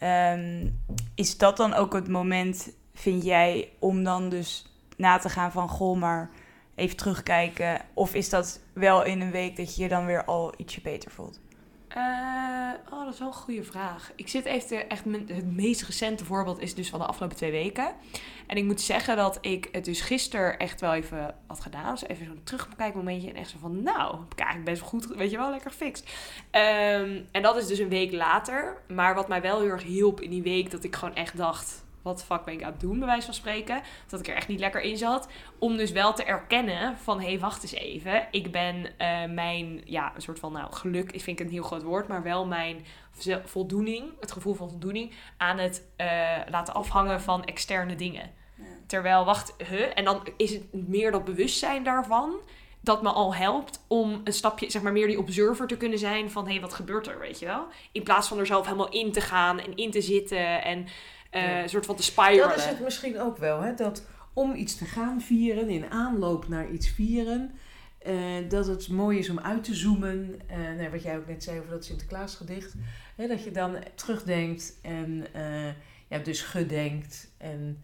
ehm, 0.00 0.68
is 1.14 1.38
dat 1.38 1.56
dan 1.56 1.74
ook 1.74 1.92
het 1.92 2.08
moment, 2.08 2.72
vind 2.94 3.24
jij, 3.24 3.72
om 3.78 4.04
dan 4.04 4.28
dus 4.28 4.66
na 4.96 5.18
te 5.18 5.28
gaan 5.28 5.52
van 5.52 5.68
goh, 5.68 5.98
maar 5.98 6.30
even 6.74 6.96
terugkijken? 6.96 7.80
Of 7.94 8.14
is 8.14 8.28
dat 8.28 8.60
wel 8.72 9.04
in 9.04 9.20
een 9.20 9.30
week 9.30 9.56
dat 9.56 9.76
je 9.76 9.82
je 9.82 9.88
dan 9.88 10.06
weer 10.06 10.24
al 10.24 10.52
ietsje 10.56 10.80
beter 10.80 11.10
voelt? 11.10 11.40
Eh, 11.94 12.92
oh, 12.92 13.04
dat 13.04 13.12
is 13.12 13.18
wel 13.18 13.28
een 13.28 13.34
goede 13.34 13.64
vraag. 13.64 14.12
Ik 14.16 14.28
zit 14.28 14.44
even 14.44 14.68
te, 14.68 14.76
echt 14.76 15.04
het 15.26 15.52
meest 15.52 15.82
recente 15.82 16.24
voorbeeld 16.24 16.60
is 16.60 16.74
dus 16.74 16.90
van 16.90 16.98
de 16.98 17.06
afgelopen 17.06 17.36
twee 17.36 17.50
weken. 17.50 17.92
En 18.46 18.56
ik 18.56 18.64
moet 18.64 18.80
zeggen 18.80 19.16
dat 19.16 19.38
ik 19.40 19.68
het 19.72 19.84
dus 19.84 20.00
gisteren 20.00 20.58
echt 20.58 20.80
wel 20.80 20.94
even 20.94 21.34
had 21.46 21.60
gedaan. 21.60 21.90
Dus 21.90 22.06
even 22.06 22.26
zo'n 22.26 22.40
terugkijkmomentje 22.44 23.28
en 23.28 23.36
echt 23.36 23.50
zo 23.50 23.56
van, 23.60 23.82
nou, 23.82 24.18
heb 24.18 24.32
ik 24.32 24.38
eigenlijk 24.38 24.70
best 24.70 24.82
goed, 24.82 25.06
weet 25.06 25.30
je 25.30 25.36
wel, 25.36 25.50
lekker 25.50 25.70
gefixt. 25.70 26.10
Ehm, 26.50 27.20
en 27.30 27.42
dat 27.42 27.56
is 27.56 27.66
dus 27.66 27.78
een 27.78 27.88
week 27.88 28.12
later. 28.12 28.76
Maar 28.88 29.14
wat 29.14 29.28
mij 29.28 29.40
wel 29.40 29.60
heel 29.60 29.68
erg 29.68 29.82
hielp 29.82 30.20
in 30.20 30.30
die 30.30 30.42
week, 30.42 30.70
dat 30.70 30.84
ik 30.84 30.96
gewoon 30.96 31.14
echt 31.14 31.36
dacht, 31.36 31.84
wat 32.02 32.24
fuck 32.24 32.44
ben 32.44 32.54
ik 32.54 32.62
aan 32.62 32.72
het 32.72 32.80
doen, 32.80 32.98
bij 32.98 33.08
wijze 33.08 33.24
van 33.24 33.34
spreken. 33.34 33.82
Dat 34.08 34.20
ik 34.20 34.28
er 34.28 34.34
echt 34.34 34.48
niet 34.48 34.60
lekker 34.60 34.80
in 34.80 34.96
zat. 34.96 35.28
Om 35.58 35.76
dus 35.76 35.90
wel 35.90 36.12
te 36.12 36.24
erkennen 36.24 36.98
van, 36.98 37.20
hé, 37.20 37.26
hey, 37.26 37.38
wacht 37.38 37.62
eens 37.62 37.72
even. 37.72 38.26
Ik 38.30 38.50
ben 38.50 38.98
eh, 38.98 39.24
mijn, 39.24 39.82
ja, 39.84 40.12
een 40.14 40.22
soort 40.22 40.38
van, 40.38 40.52
nou, 40.52 40.72
geluk 40.72 41.10
vind 41.10 41.40
ik 41.40 41.40
een 41.40 41.52
heel 41.52 41.62
groot 41.62 41.82
woord. 41.82 42.08
Maar 42.08 42.22
wel 42.22 42.46
mijn 42.46 42.84
voldoening, 43.44 44.12
het 44.20 44.32
gevoel 44.32 44.54
van 44.54 44.70
voldoening, 44.70 45.12
aan 45.36 45.58
het 45.58 45.84
eh, 45.96 46.08
laten 46.50 46.74
afhangen 46.74 47.20
van 47.20 47.44
externe 47.44 47.94
dingen. 47.94 48.38
Terwijl, 48.86 49.24
wacht, 49.24 49.54
huh? 49.68 49.86
En 49.94 50.04
dan 50.04 50.26
is 50.36 50.52
het 50.52 50.88
meer 50.88 51.10
dat 51.10 51.24
bewustzijn 51.24 51.82
daarvan 51.82 52.40
dat 52.80 53.02
me 53.02 53.08
al 53.08 53.34
helpt 53.34 53.84
om 53.88 54.20
een 54.24 54.32
stapje, 54.32 54.70
zeg 54.70 54.82
maar, 54.82 54.92
meer 54.92 55.06
die 55.06 55.18
observer 55.18 55.66
te 55.66 55.76
kunnen 55.76 55.98
zijn 55.98 56.30
van, 56.30 56.44
hé, 56.44 56.50
hey, 56.50 56.60
wat 56.60 56.74
gebeurt 56.74 57.06
er, 57.06 57.18
weet 57.18 57.38
je 57.38 57.46
wel? 57.46 57.66
In 57.92 58.02
plaats 58.02 58.28
van 58.28 58.38
er 58.38 58.46
zelf 58.46 58.64
helemaal 58.64 58.90
in 58.90 59.12
te 59.12 59.20
gaan 59.20 59.58
en 59.58 59.76
in 59.76 59.90
te 59.90 60.00
zitten 60.00 60.62
en 60.62 60.86
eh, 61.30 61.62
een 61.62 61.68
soort 61.68 61.86
van 61.86 61.96
te 61.96 62.02
spiralen. 62.02 62.48
Dat 62.48 62.56
is 62.56 62.64
het 62.64 62.80
misschien 62.80 63.20
ook 63.20 63.36
wel, 63.36 63.60
hè? 63.60 63.74
dat 63.74 64.06
om 64.32 64.54
iets 64.54 64.76
te 64.76 64.84
gaan 64.84 65.20
vieren, 65.20 65.68
in 65.68 65.90
aanloop 65.90 66.48
naar 66.48 66.70
iets 66.70 66.88
vieren, 66.88 67.50
eh, 67.98 68.14
dat 68.48 68.66
het 68.66 68.88
mooi 68.88 69.18
is 69.18 69.30
om 69.30 69.40
uit 69.40 69.64
te 69.64 69.74
zoomen. 69.74 70.40
Nou, 70.76 70.90
wat 70.90 71.02
jij 71.02 71.16
ook 71.16 71.26
net 71.26 71.42
zei 71.42 71.58
over 71.58 71.70
dat 71.70 71.84
Sinterklaasgedicht, 71.84 72.74
hè, 73.16 73.28
dat 73.28 73.44
je 73.44 73.50
dan 73.50 73.76
terugdenkt 73.94 74.78
en 74.82 75.26
ja, 76.08 76.18
dus 76.18 76.42
gedenkt 76.42 77.30
en 77.38 77.82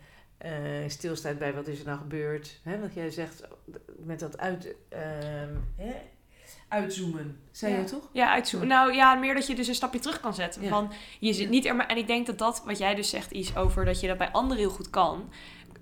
stilstaat 0.87 1.39
bij 1.39 1.55
wat 1.55 1.67
is 1.67 1.79
er 1.79 1.87
nou 1.87 1.99
gebeurd. 1.99 2.61
Hè? 2.63 2.81
Wat 2.81 2.95
jij 2.95 3.11
zegt 3.11 3.43
met 4.05 4.19
dat 4.21 4.39
uit, 4.39 4.75
hè? 5.77 5.95
Uitzoomen, 6.69 7.41
zei 7.51 7.73
Ja. 7.73 7.79
je 7.79 7.85
toch? 7.85 8.09
Ja, 8.13 8.31
uitzoeken. 8.33 8.69
Nou 8.69 8.93
ja, 8.95 9.15
meer 9.15 9.35
dat 9.35 9.47
je 9.47 9.55
dus 9.55 9.69
een 9.69 9.75
stapje 9.75 9.99
terug 9.99 10.21
kan 10.21 10.35
zetten. 10.35 10.63
Ja. 10.63 10.69
Van, 10.69 10.93
je 11.21 11.33
zit 11.33 11.45
Ja. 11.45 11.51
niet 11.51 11.65
er 11.65 11.77
maar, 11.77 11.87
en 11.87 11.97
ik 11.97 12.07
denk 12.07 12.27
dat 12.27 12.39
dat, 12.39 12.63
wat 12.65 12.79
jij 12.79 12.95
dus 12.95 13.11
zegt, 13.11 13.31
iets 13.31 13.57
over 13.57 13.85
dat 13.85 14.01
je 14.01 14.07
dat 14.07 14.19
bij 14.19 14.31
anderen 14.31 14.59
heel 14.63 14.71
goed 14.73 14.91
kan. 14.91 15.31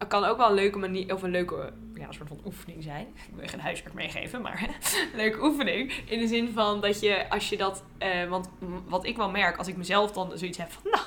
Kan 0.09 0.25
ook 0.25 0.37
wel 0.37 0.49
een 0.49 0.55
leuke 0.55 0.79
manier, 0.79 1.15
of 1.15 1.23
een 1.23 1.31
leuke, 1.31 1.73
ja, 1.95 2.07
een 2.07 2.15
soort 2.15 2.29
van 2.29 2.41
oefening 2.45 2.83
zijn. 2.83 3.07
Ik 3.07 3.35
wil 3.37 3.49
geen 3.49 3.61
huiswerk 3.61 3.95
meegeven, 3.95 4.43
maar 4.43 4.63
een 4.63 5.17
leuke 5.23 5.43
oefening. 5.45 5.93
In 5.93 6.19
de 6.19 6.27
zin 6.27 6.53
van 6.53 6.81
dat 6.81 7.01
je, 7.01 7.31
als 7.31 7.49
je 7.49 7.57
dat, 7.57 7.85
eh, 7.99 8.29
want 8.29 8.49
wat 8.89 9.07
ik 9.07 9.17
wel 9.17 9.31
merk, 9.31 9.57
als 9.57 9.67
ik 9.69 9.77
mezelf 9.77 10.13
dan 10.13 10.39
zoiets 10.39 10.59
heb 10.59 10.73
van, 10.73 10.83
nou, 10.91 11.05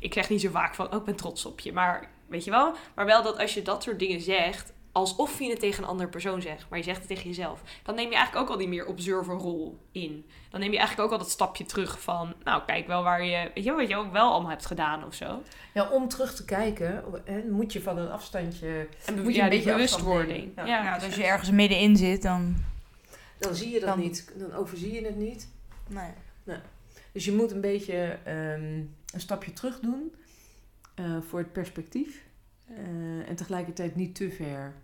ik 0.00 0.12
zeg 0.12 0.28
niet 0.30 0.40
zo 0.40 0.50
vaak 0.50 0.74
van, 0.74 0.86
oh, 0.92 0.94
ik 0.96 1.04
ben 1.04 1.16
trots 1.16 1.44
op 1.46 1.60
je. 1.60 1.72
Maar, 1.72 2.10
weet 2.28 2.44
je 2.44 2.50
wel? 2.50 2.74
Maar 2.94 3.06
wel 3.06 3.22
dat 3.22 3.38
als 3.38 3.54
je 3.54 3.62
dat 3.62 3.82
soort 3.82 3.98
dingen 3.98 4.20
zegt, 4.20 4.72
alsof 4.96 5.38
je 5.38 5.50
het 5.50 5.60
tegen 5.60 5.82
een 5.82 5.88
andere 5.88 6.08
persoon 6.08 6.42
zegt, 6.42 6.66
maar 6.68 6.78
je 6.78 6.84
zegt 6.84 6.98
het 6.98 7.08
tegen 7.08 7.24
jezelf, 7.28 7.62
dan 7.82 7.94
neem 7.94 8.08
je 8.10 8.14
eigenlijk 8.14 8.44
ook 8.44 8.50
al 8.52 8.58
die 8.58 8.68
meer 8.68 8.86
observerrol 8.86 9.78
in. 9.92 10.26
Dan 10.50 10.60
neem 10.60 10.72
je 10.72 10.78
eigenlijk 10.78 11.08
ook 11.08 11.18
al 11.18 11.24
dat 11.24 11.32
stapje 11.32 11.64
terug 11.64 12.00
van, 12.02 12.34
nou, 12.44 12.62
kijk 12.66 12.86
wel 12.86 13.02
waar 13.02 13.24
je, 13.24 13.50
weet 13.54 13.64
je, 13.64 13.70
wel, 13.70 13.78
wat 13.78 13.88
je 13.88 13.96
ook 13.96 14.12
wel 14.12 14.32
allemaal 14.32 14.50
hebt 14.50 14.66
gedaan 14.66 15.04
of 15.04 15.14
zo. 15.14 15.42
Ja, 15.74 15.88
om 15.90 16.08
terug 16.08 16.34
te 16.34 16.44
kijken, 16.44 17.04
hè, 17.24 17.42
moet 17.50 17.72
je 17.72 17.82
van 17.82 17.98
een 17.98 18.10
afstandje, 18.10 18.88
En 19.06 19.22
Moet 19.22 19.32
je 19.32 19.38
ja, 19.38 19.44
een 19.44 19.50
beetje 19.50 19.72
bewustwording. 19.72 20.46
afstand 20.46 20.68
Ja. 20.68 20.84
Ja, 20.84 20.94
dus 20.94 21.04
als 21.04 21.16
je 21.16 21.24
ergens 21.24 21.50
middenin 21.50 21.96
zit, 21.96 22.22
dan... 22.22 22.56
dan 23.38 23.54
zie 23.54 23.70
je 23.70 23.80
dat 23.80 23.88
Dan- 23.88 23.98
niet, 23.98 24.32
dan 24.36 24.52
overzie 24.52 24.92
je 24.92 25.04
het 25.06 25.16
niet. 25.16 25.48
Nee. 25.88 26.10
Dus 27.12 27.24
je 27.24 27.32
moet 27.32 27.50
een 27.50 27.60
beetje 27.60 28.18
ehm, 28.24 28.62
een 29.14 29.20
stapje 29.20 29.52
terug 29.52 29.80
doen 29.80 30.14
eh, 30.94 31.16
voor 31.28 31.38
het 31.38 31.52
perspectief. 31.52 32.24
Eh, 32.68 33.28
en 33.28 33.36
tegelijkertijd 33.36 33.96
niet 33.96 34.14
te 34.14 34.30
ver. 34.30 34.74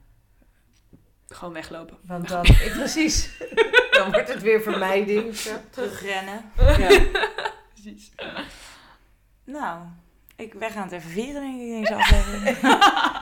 Gewoon 1.33 1.53
weglopen. 1.55 1.97
Want 2.07 2.29
dan, 2.29 2.45
ik, 2.45 2.73
precies, 2.79 3.31
dan 3.99 4.11
wordt 4.13 4.33
het 4.33 4.43
weer 4.43 4.63
vermijding. 4.63 5.35
Terug. 5.37 5.61
Terugrennen. 5.71 6.51
Ja. 6.57 7.01
precies. 7.73 8.13
Nou, 9.45 9.79
ik, 10.37 10.55
wij 10.55 10.71
gaan 10.71 10.83
het 10.83 10.93
even 10.93 11.11
vieren, 11.11 11.43
denk 11.43 11.55
ik, 11.55 11.61
in 11.61 11.81
deze 11.81 11.95
aflevering. 11.95 12.61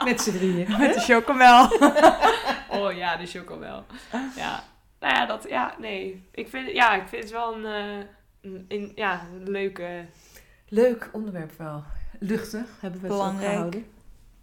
Met 0.05 0.20
z'n 0.20 0.31
drieën. 0.31 0.79
Met 0.79 0.94
de 0.94 1.01
chocomel. 1.01 1.64
Oh 2.68 2.92
ja, 2.92 3.16
de 3.16 3.27
chocomel. 3.27 3.85
Ja. 4.37 4.64
Nou 5.01 5.14
ja, 5.14 5.27
dat, 5.27 5.46
ja, 5.49 5.75
nee. 5.79 6.29
Ik 6.33 6.49
vind, 6.49 6.70
ja, 6.70 6.94
ik 6.94 7.09
vind 7.09 7.23
het 7.23 7.33
wel 7.33 7.55
een, 7.55 7.64
eh, 7.64 8.07
een, 8.42 8.64
een- 8.68 8.92
ja, 8.94 9.20
een 9.35 9.51
leuke... 9.51 10.05
Leuk 10.68 11.09
onderwerp 11.12 11.53
wel. 11.59 11.85
Luchtig 12.18 12.66
hebben 12.81 13.01
we 13.01 13.07
het 13.07 13.16
gehouden. 13.38 13.87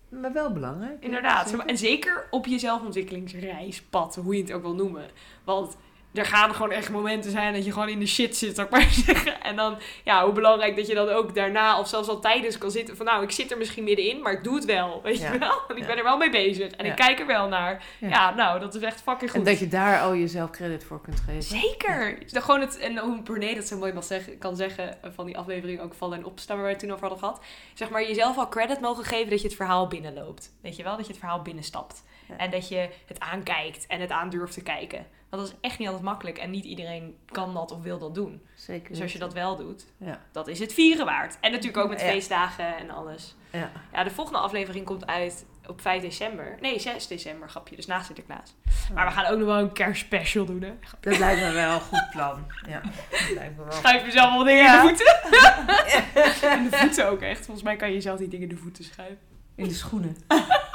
Maar 0.10 0.34
wel 0.34 0.52
belangrijk. 0.52 1.04
Inderdaad. 1.04 1.50
Zeker. 1.50 1.66
En 1.66 1.78
zeker 1.78 2.28
op 2.30 2.46
je 2.46 2.60
zelfontwikkelingsreispad, 2.60 4.16
hoe 4.16 4.36
je 4.36 4.42
het 4.42 4.52
ook 4.52 4.62
wil 4.62 4.76
noemen. 4.76 5.06
Want 5.44 5.78
er 6.14 6.26
gaan 6.26 6.54
gewoon 6.56 6.72
echt 6.72 6.90
momenten 6.90 7.32
zijn 7.32 7.54
dat 7.54 7.66
je 7.66 7.72
gewoon 7.72 7.90
in 7.90 8.00
de 8.00 8.06
shit 8.08 8.38
zit, 8.38 8.56
zou 8.56 8.68
ik 8.68 8.74
maar 8.74 8.88
zeggen. 9.06 9.42
En 9.42 9.56
dan, 9.56 9.78
ja, 10.04 10.24
hoe 10.24 10.34
belangrijk 10.34 10.76
dat 10.76 10.88
je 10.88 10.94
dan 10.94 11.10
ook 11.10 11.36
daarna 11.36 11.80
of 11.80 11.88
zelfs 11.88 12.08
al 12.08 12.20
tijdens 12.20 12.58
kan 12.58 12.72
zitten. 12.72 12.98
Van 12.98 13.06
nou, 13.06 13.24
ik 13.24 13.32
zit 13.32 13.52
er 13.52 13.58
misschien 13.58 13.84
middenin, 13.84 14.22
maar 14.22 14.32
ik 14.34 14.44
doe 14.44 14.56
het 14.56 14.66
wel. 14.66 15.02
Weet 15.04 15.20
Ja. 15.20 15.32
je 15.34 15.40
wel? 15.40 15.50
Want 15.68 15.72
ik 15.72 15.78
Ja. 15.80 15.86
ben 15.86 15.98
er 15.98 16.04
wel 16.04 16.18
mee 16.18 16.30
bezig. 16.30 16.72
En 16.72 16.86
Ja. 16.86 16.92
ik 16.92 16.98
kijk 16.98 17.20
er 17.20 17.26
wel 17.28 17.48
naar. 17.48 17.84
Ja. 18.00 18.08
Ja, 18.10 18.34
nou, 18.34 18.60
dat 18.60 18.76
is 18.76 18.82
echt 18.82 19.02
fucking 19.02 19.32
goed. 19.32 19.40
En 19.40 19.46
dat 19.46 19.60
je 19.60 19.68
daar 19.68 20.02
al 20.02 20.16
jezelf 20.16 20.50
credit 20.50 20.84
voor 20.84 21.02
kunt 21.02 21.20
geven. 21.20 21.44
Zeker! 21.44 22.18
Dus 22.20 22.32
dan 22.32 22.42
gewoon 22.42 22.62
het, 22.62 22.78
en 22.78 22.98
hoe 22.98 23.22
Brené 23.22 23.54
dat 23.56 23.68
zo 23.68 23.78
mooi 23.78 23.94
mag 23.94 24.04
zeggen, 24.04 24.38
kan 24.38 24.56
zeggen 24.56 25.04
eh, 25.04 25.10
van 25.16 25.26
die 25.26 25.38
aflevering 25.38 25.82
ook 25.82 25.94
vallen 25.94 26.18
en 26.18 26.26
opstaan 26.26 26.56
waar 26.58 26.66
we 26.66 26.72
het 26.72 26.80
toen 26.80 26.90
over 26.92 27.02
hadden 27.08 27.20
gehad. 27.20 27.42
Zeg 27.74 27.90
maar 27.90 28.02
jezelf 28.08 28.38
al 28.38 28.50
credit 28.50 28.80
mogen 28.82 29.04
geven 29.04 29.30
dat 29.30 29.42
je 29.42 29.48
het 29.48 29.56
verhaal 29.56 29.88
binnenloopt. 29.88 30.52
Weet 30.62 30.76
je 30.76 30.84
wel? 30.84 30.96
Dat 30.98 31.06
je 31.06 31.12
het 31.12 31.20
verhaal 31.22 31.42
binnenstapt. 31.42 32.04
Ja. 32.28 32.38
En 32.38 32.52
dat 32.52 32.68
je 32.68 32.90
het 33.06 33.20
aankijkt 33.20 33.88
en 33.88 34.02
het 34.02 34.12
aan 34.12 34.30
durft 34.30 34.54
te 34.54 34.64
kijken. 34.64 35.06
Want 35.30 35.42
dat 35.44 35.52
is 35.52 35.58
echt 35.62 35.78
niet 35.80 35.88
altijd 35.88 36.06
makkelijk 36.06 36.38
en 36.38 36.50
niet 36.52 36.66
iedereen 36.66 37.18
kan 37.26 37.54
dat 37.54 37.72
of 37.72 37.82
wil 37.82 38.00
dat 38.00 38.16
doen. 38.16 38.42
Zeker. 38.56 38.90
Dus 38.92 39.02
als 39.02 39.14
je 39.14 39.20
dat 39.20 39.34
wel 39.34 39.56
doet, 39.56 39.86
Ja. 39.98 40.22
dat 40.32 40.48
is 40.48 40.60
het 40.60 40.74
vieren 40.74 41.06
waard. 41.06 41.38
En 41.42 41.52
natuurlijk 41.52 41.84
ook 41.84 41.90
met 41.90 42.00
Ja. 42.02 42.08
feestdagen 42.08 42.78
en 42.78 42.90
alles. 42.90 43.36
Ja. 43.52 43.72
Ja, 43.94 44.04
de 44.04 44.10
volgende 44.10 44.40
aflevering 44.40 44.86
komt 44.86 45.06
uit 45.08 45.46
op 45.68 45.82
5 45.82 46.02
december. 46.02 46.58
Nee, 46.62 46.80
6 46.80 47.08
december, 47.08 47.50
grapje. 47.50 47.76
Dus 47.76 47.86
na 47.86 48.02
Sinterklaas. 48.04 48.56
Maar 48.94 49.06
we 49.06 49.12
gaan 49.12 49.26
ook 49.26 49.38
nog 49.38 49.48
wel 49.48 49.58
een 49.60 49.72
kerstspecial 49.74 50.46
doen, 50.46 50.62
hè? 50.62 50.74
Dat 51.00 51.18
lijkt 51.18 51.42
me 51.42 51.52
wel 51.52 51.74
een 51.74 51.82
goed 51.82 52.08
plan. 52.12 52.46
Ja, 52.68 52.82
dat 53.12 53.30
lijkt 53.34 53.58
me 53.58 53.64
wel. 53.64 53.72
Schuif 53.72 54.06
jezelf 54.06 54.34
wel 54.34 54.44
dingen 54.44 54.64
Ja. 54.64 54.82
in 54.82 54.88
de 54.88 54.96
voeten. 54.98 56.52
in 56.58 56.70
de 56.70 56.78
voeten 56.78 57.10
ook 57.10 57.22
echt. 57.22 57.46
Volgens 57.46 57.64
mij 57.66 57.76
kan 57.76 57.88
je 57.88 57.94
jezelf 57.94 58.18
die 58.18 58.28
dingen 58.28 58.50
in 58.50 58.56
de 58.56 58.62
voeten 58.62 58.84
schuiven. 58.84 59.18
In 59.56 59.68
de 59.68 59.74
schoenen. 59.74 60.18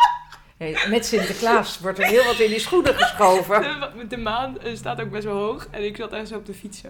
Hey, 0.57 0.87
met 0.89 1.07
Sinterklaas 1.07 1.79
wordt 1.81 1.99
er 1.99 2.05
heel 2.07 2.25
wat 2.25 2.39
in 2.39 2.51
die 2.51 2.59
schoenen 2.59 2.95
geschoven. 2.95 3.63
De, 3.97 4.07
de 4.07 4.17
maan 4.17 4.61
eh, 4.61 4.77
staat 4.77 5.01
ook 5.01 5.11
best 5.11 5.25
wel 5.25 5.37
hoog. 5.37 5.69
En 5.71 5.85
ik 5.85 5.97
zat 5.97 6.13
echt 6.13 6.29
zo 6.29 6.37
op 6.37 6.47
de 6.47 6.55
fiets 6.55 6.81
zo. 6.81 6.89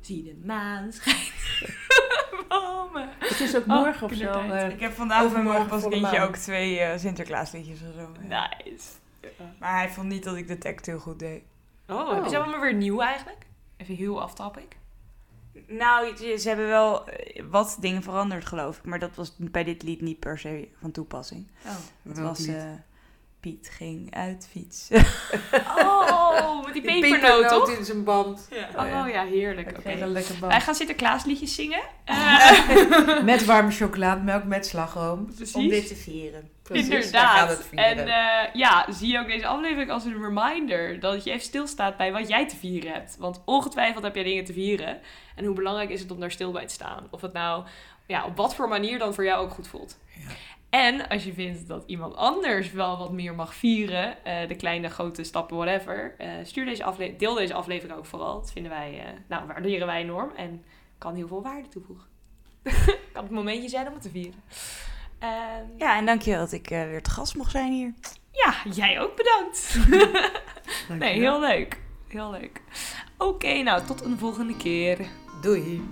Zie 0.00 0.24
je 0.24 0.34
de 0.40 0.46
maan 0.46 0.92
schijnen. 0.92 1.22
Mama. 2.48 3.12
Het 3.18 3.40
is 3.40 3.56
ook 3.56 3.62
Oh, 3.66 3.82
morgen 3.82 4.06
of 4.06 4.12
zo. 4.14 4.30
eh, 4.32 4.68
Ik 4.68 4.80
heb 4.80 4.92
vandaag 4.92 5.32
met 5.32 5.42
mijn 5.44 5.68
kindje 5.88 6.20
ook 6.20 6.36
twee 6.36 6.78
eh, 6.78 6.98
Sinterklaasliedjes 6.98 7.78
of 7.80 7.94
zo. 7.94 8.08
Nice. 8.20 8.88
Maar 9.58 9.74
hij 9.76 9.88
vond 9.88 10.08
niet 10.08 10.24
dat 10.24 10.36
ik 10.36 10.48
de 10.48 10.58
tekst 10.58 10.86
heel 10.86 10.98
goed 10.98 11.18
deed. 11.18 11.42
Oh, 11.88 12.12
hebben 12.12 12.30
ze 12.30 12.38
allemaal 12.38 12.60
weer 12.60 12.74
nieuw 12.74 13.00
eigenlijk? 13.00 13.46
Even 13.76 13.94
heel 13.94 14.20
aftopic. 14.22 14.76
Nou, 15.66 16.16
ze 16.16 16.36
ze 16.38 16.48
hebben 16.48 16.68
wel 16.68 17.08
wat 17.50 17.76
dingen 17.80 18.02
veranderd, 18.02 18.46
geloof 18.46 18.76
ik. 18.78 18.84
Maar 18.84 18.98
dat 18.98 19.14
was 19.14 19.34
bij 19.38 19.64
dit 19.64 19.82
lied 19.82 20.00
niet 20.00 20.18
per 20.18 20.38
se 20.38 20.68
van 20.80 20.90
toepassing. 20.90 21.46
Oh. 21.66 21.70
Het 22.02 22.16
Welk 22.16 22.28
was 22.28 22.38
lied? 22.46 22.56
Piet 23.40 23.70
ging 23.72 24.14
uit 24.14 24.48
fietsen. 24.50 25.04
Oh, 25.78 26.64
met 26.64 26.72
die 26.72 26.82
pepernoot, 26.82 27.48
toch? 27.48 27.78
in 27.78 27.84
zijn 27.84 28.04
band. 28.04 28.48
Oh 28.76 29.08
ja, 29.08 29.24
heerlijk. 29.24 29.70
Ik 29.70 29.72
Oké. 29.78 29.82
kreeg 29.82 30.00
een 30.00 30.12
lekker 30.12 30.34
band. 30.38 30.52
Wij 30.52 30.60
gaan 30.60 30.74
Sinterklaasliedjes 30.74 31.54
zingen. 31.54 31.80
Eh, 32.04 33.22
Met 33.22 33.44
warme 33.44 33.70
chocolademelk, 33.70 34.44
met 34.44 34.66
slagroom. 34.66 35.26
precies. 35.34 35.54
Om 35.54 35.68
dit 35.68 35.86
te 35.88 35.94
vieren. 35.96 36.50
Precies, 36.62 36.88
Inderdaad. 36.88 37.48
het 37.48 37.66
vieren. 37.68 37.86
En 37.86 38.08
eh, 38.08 38.54
ja, 38.54 38.86
zie 38.92 39.18
ook 39.18 39.26
deze 39.26 39.46
aflevering 39.46 39.90
als 39.90 40.04
een 40.04 40.22
reminder 40.22 41.00
dat 41.00 41.24
je 41.24 41.30
even 41.30 41.42
stilstaat 41.44 41.96
bij 41.96 42.12
wat 42.12 42.28
jij 42.28 42.48
te 42.48 42.56
vieren 42.56 42.92
hebt. 42.92 43.16
Want 43.18 43.42
ongetwijfeld 43.44 44.04
heb 44.04 44.14
jij 44.14 44.24
dingen 44.24 44.44
te 44.44 44.52
vieren. 44.52 45.00
En 45.36 45.44
hoe 45.44 45.54
belangrijk 45.54 45.90
is 45.90 46.00
het 46.00 46.10
om 46.10 46.20
daar 46.20 46.30
stil 46.30 46.52
bij 46.52 46.66
te 46.66 46.74
staan? 46.74 47.06
Of 47.10 47.20
het 47.20 47.32
nou 47.32 47.64
ja, 48.06 48.24
op 48.24 48.36
wat 48.36 48.54
voor 48.54 48.68
manier 48.68 48.98
dan 48.98 49.14
voor 49.14 49.24
jou 49.24 49.44
ook 49.44 49.50
goed 49.52 49.68
voelt. 49.68 49.98
Ja. 50.14 50.28
En 50.70 51.08
als 51.08 51.24
je 51.24 51.32
vindt 51.32 51.68
dat 51.68 51.84
iemand 51.86 52.14
anders 52.16 52.70
wel 52.72 52.98
wat 52.98 53.12
meer 53.12 53.34
mag 53.34 53.54
vieren, 53.54 54.24
eh, 54.24 54.48
de 54.48 54.54
kleine, 54.56 54.88
grote 54.88 55.24
stappen, 55.24 55.56
whatever, 55.56 56.14
eh, 56.18 56.30
stuur 56.42 56.64
deze 56.64 56.84
afle- 56.84 57.16
deel 57.16 57.34
deze 57.34 57.54
aflevering 57.54 57.98
ook 57.98 58.06
vooral. 58.06 58.40
Dat 58.40 58.52
vinden 58.52 58.72
wij, 58.72 58.98
eh, 58.98 59.12
nou, 59.28 59.46
waarderen 59.46 59.86
wij 59.86 60.00
enorm 60.00 60.30
en 60.36 60.64
kan 60.98 61.14
heel 61.14 61.28
veel 61.28 61.42
waarde 61.42 61.68
toevoegen. 61.68 62.06
kan 63.12 63.22
het 63.22 63.30
momentje 63.32 63.68
zijn 63.68 63.86
om 63.86 63.92
het 63.92 64.02
te 64.02 64.10
vieren. 64.10 64.42
Ehm, 65.18 65.64
Ja, 65.78 65.96
en 65.96 66.06
dankjewel 66.06 66.40
dat 66.40 66.52
ik 66.52 66.70
eh, 66.70 66.82
weer 66.84 67.02
te 67.02 67.10
gast 67.10 67.36
mocht 67.36 67.50
zijn 67.50 67.72
hier. 67.72 67.92
ja, 68.32 68.54
jij 68.72 69.00
ook 69.00 69.16
bedankt. 69.16 69.76
Nee, 70.98 71.18
heel 71.18 71.40
leuk. 71.40 71.80
Heel 72.08 72.30
leuk. 72.30 72.62
Oké, 73.18 73.62
nou, 73.62 73.84
tot 73.86 74.04
een 74.04 74.18
volgende 74.18 74.56
keer. 74.56 74.98
Doei. 75.42 75.82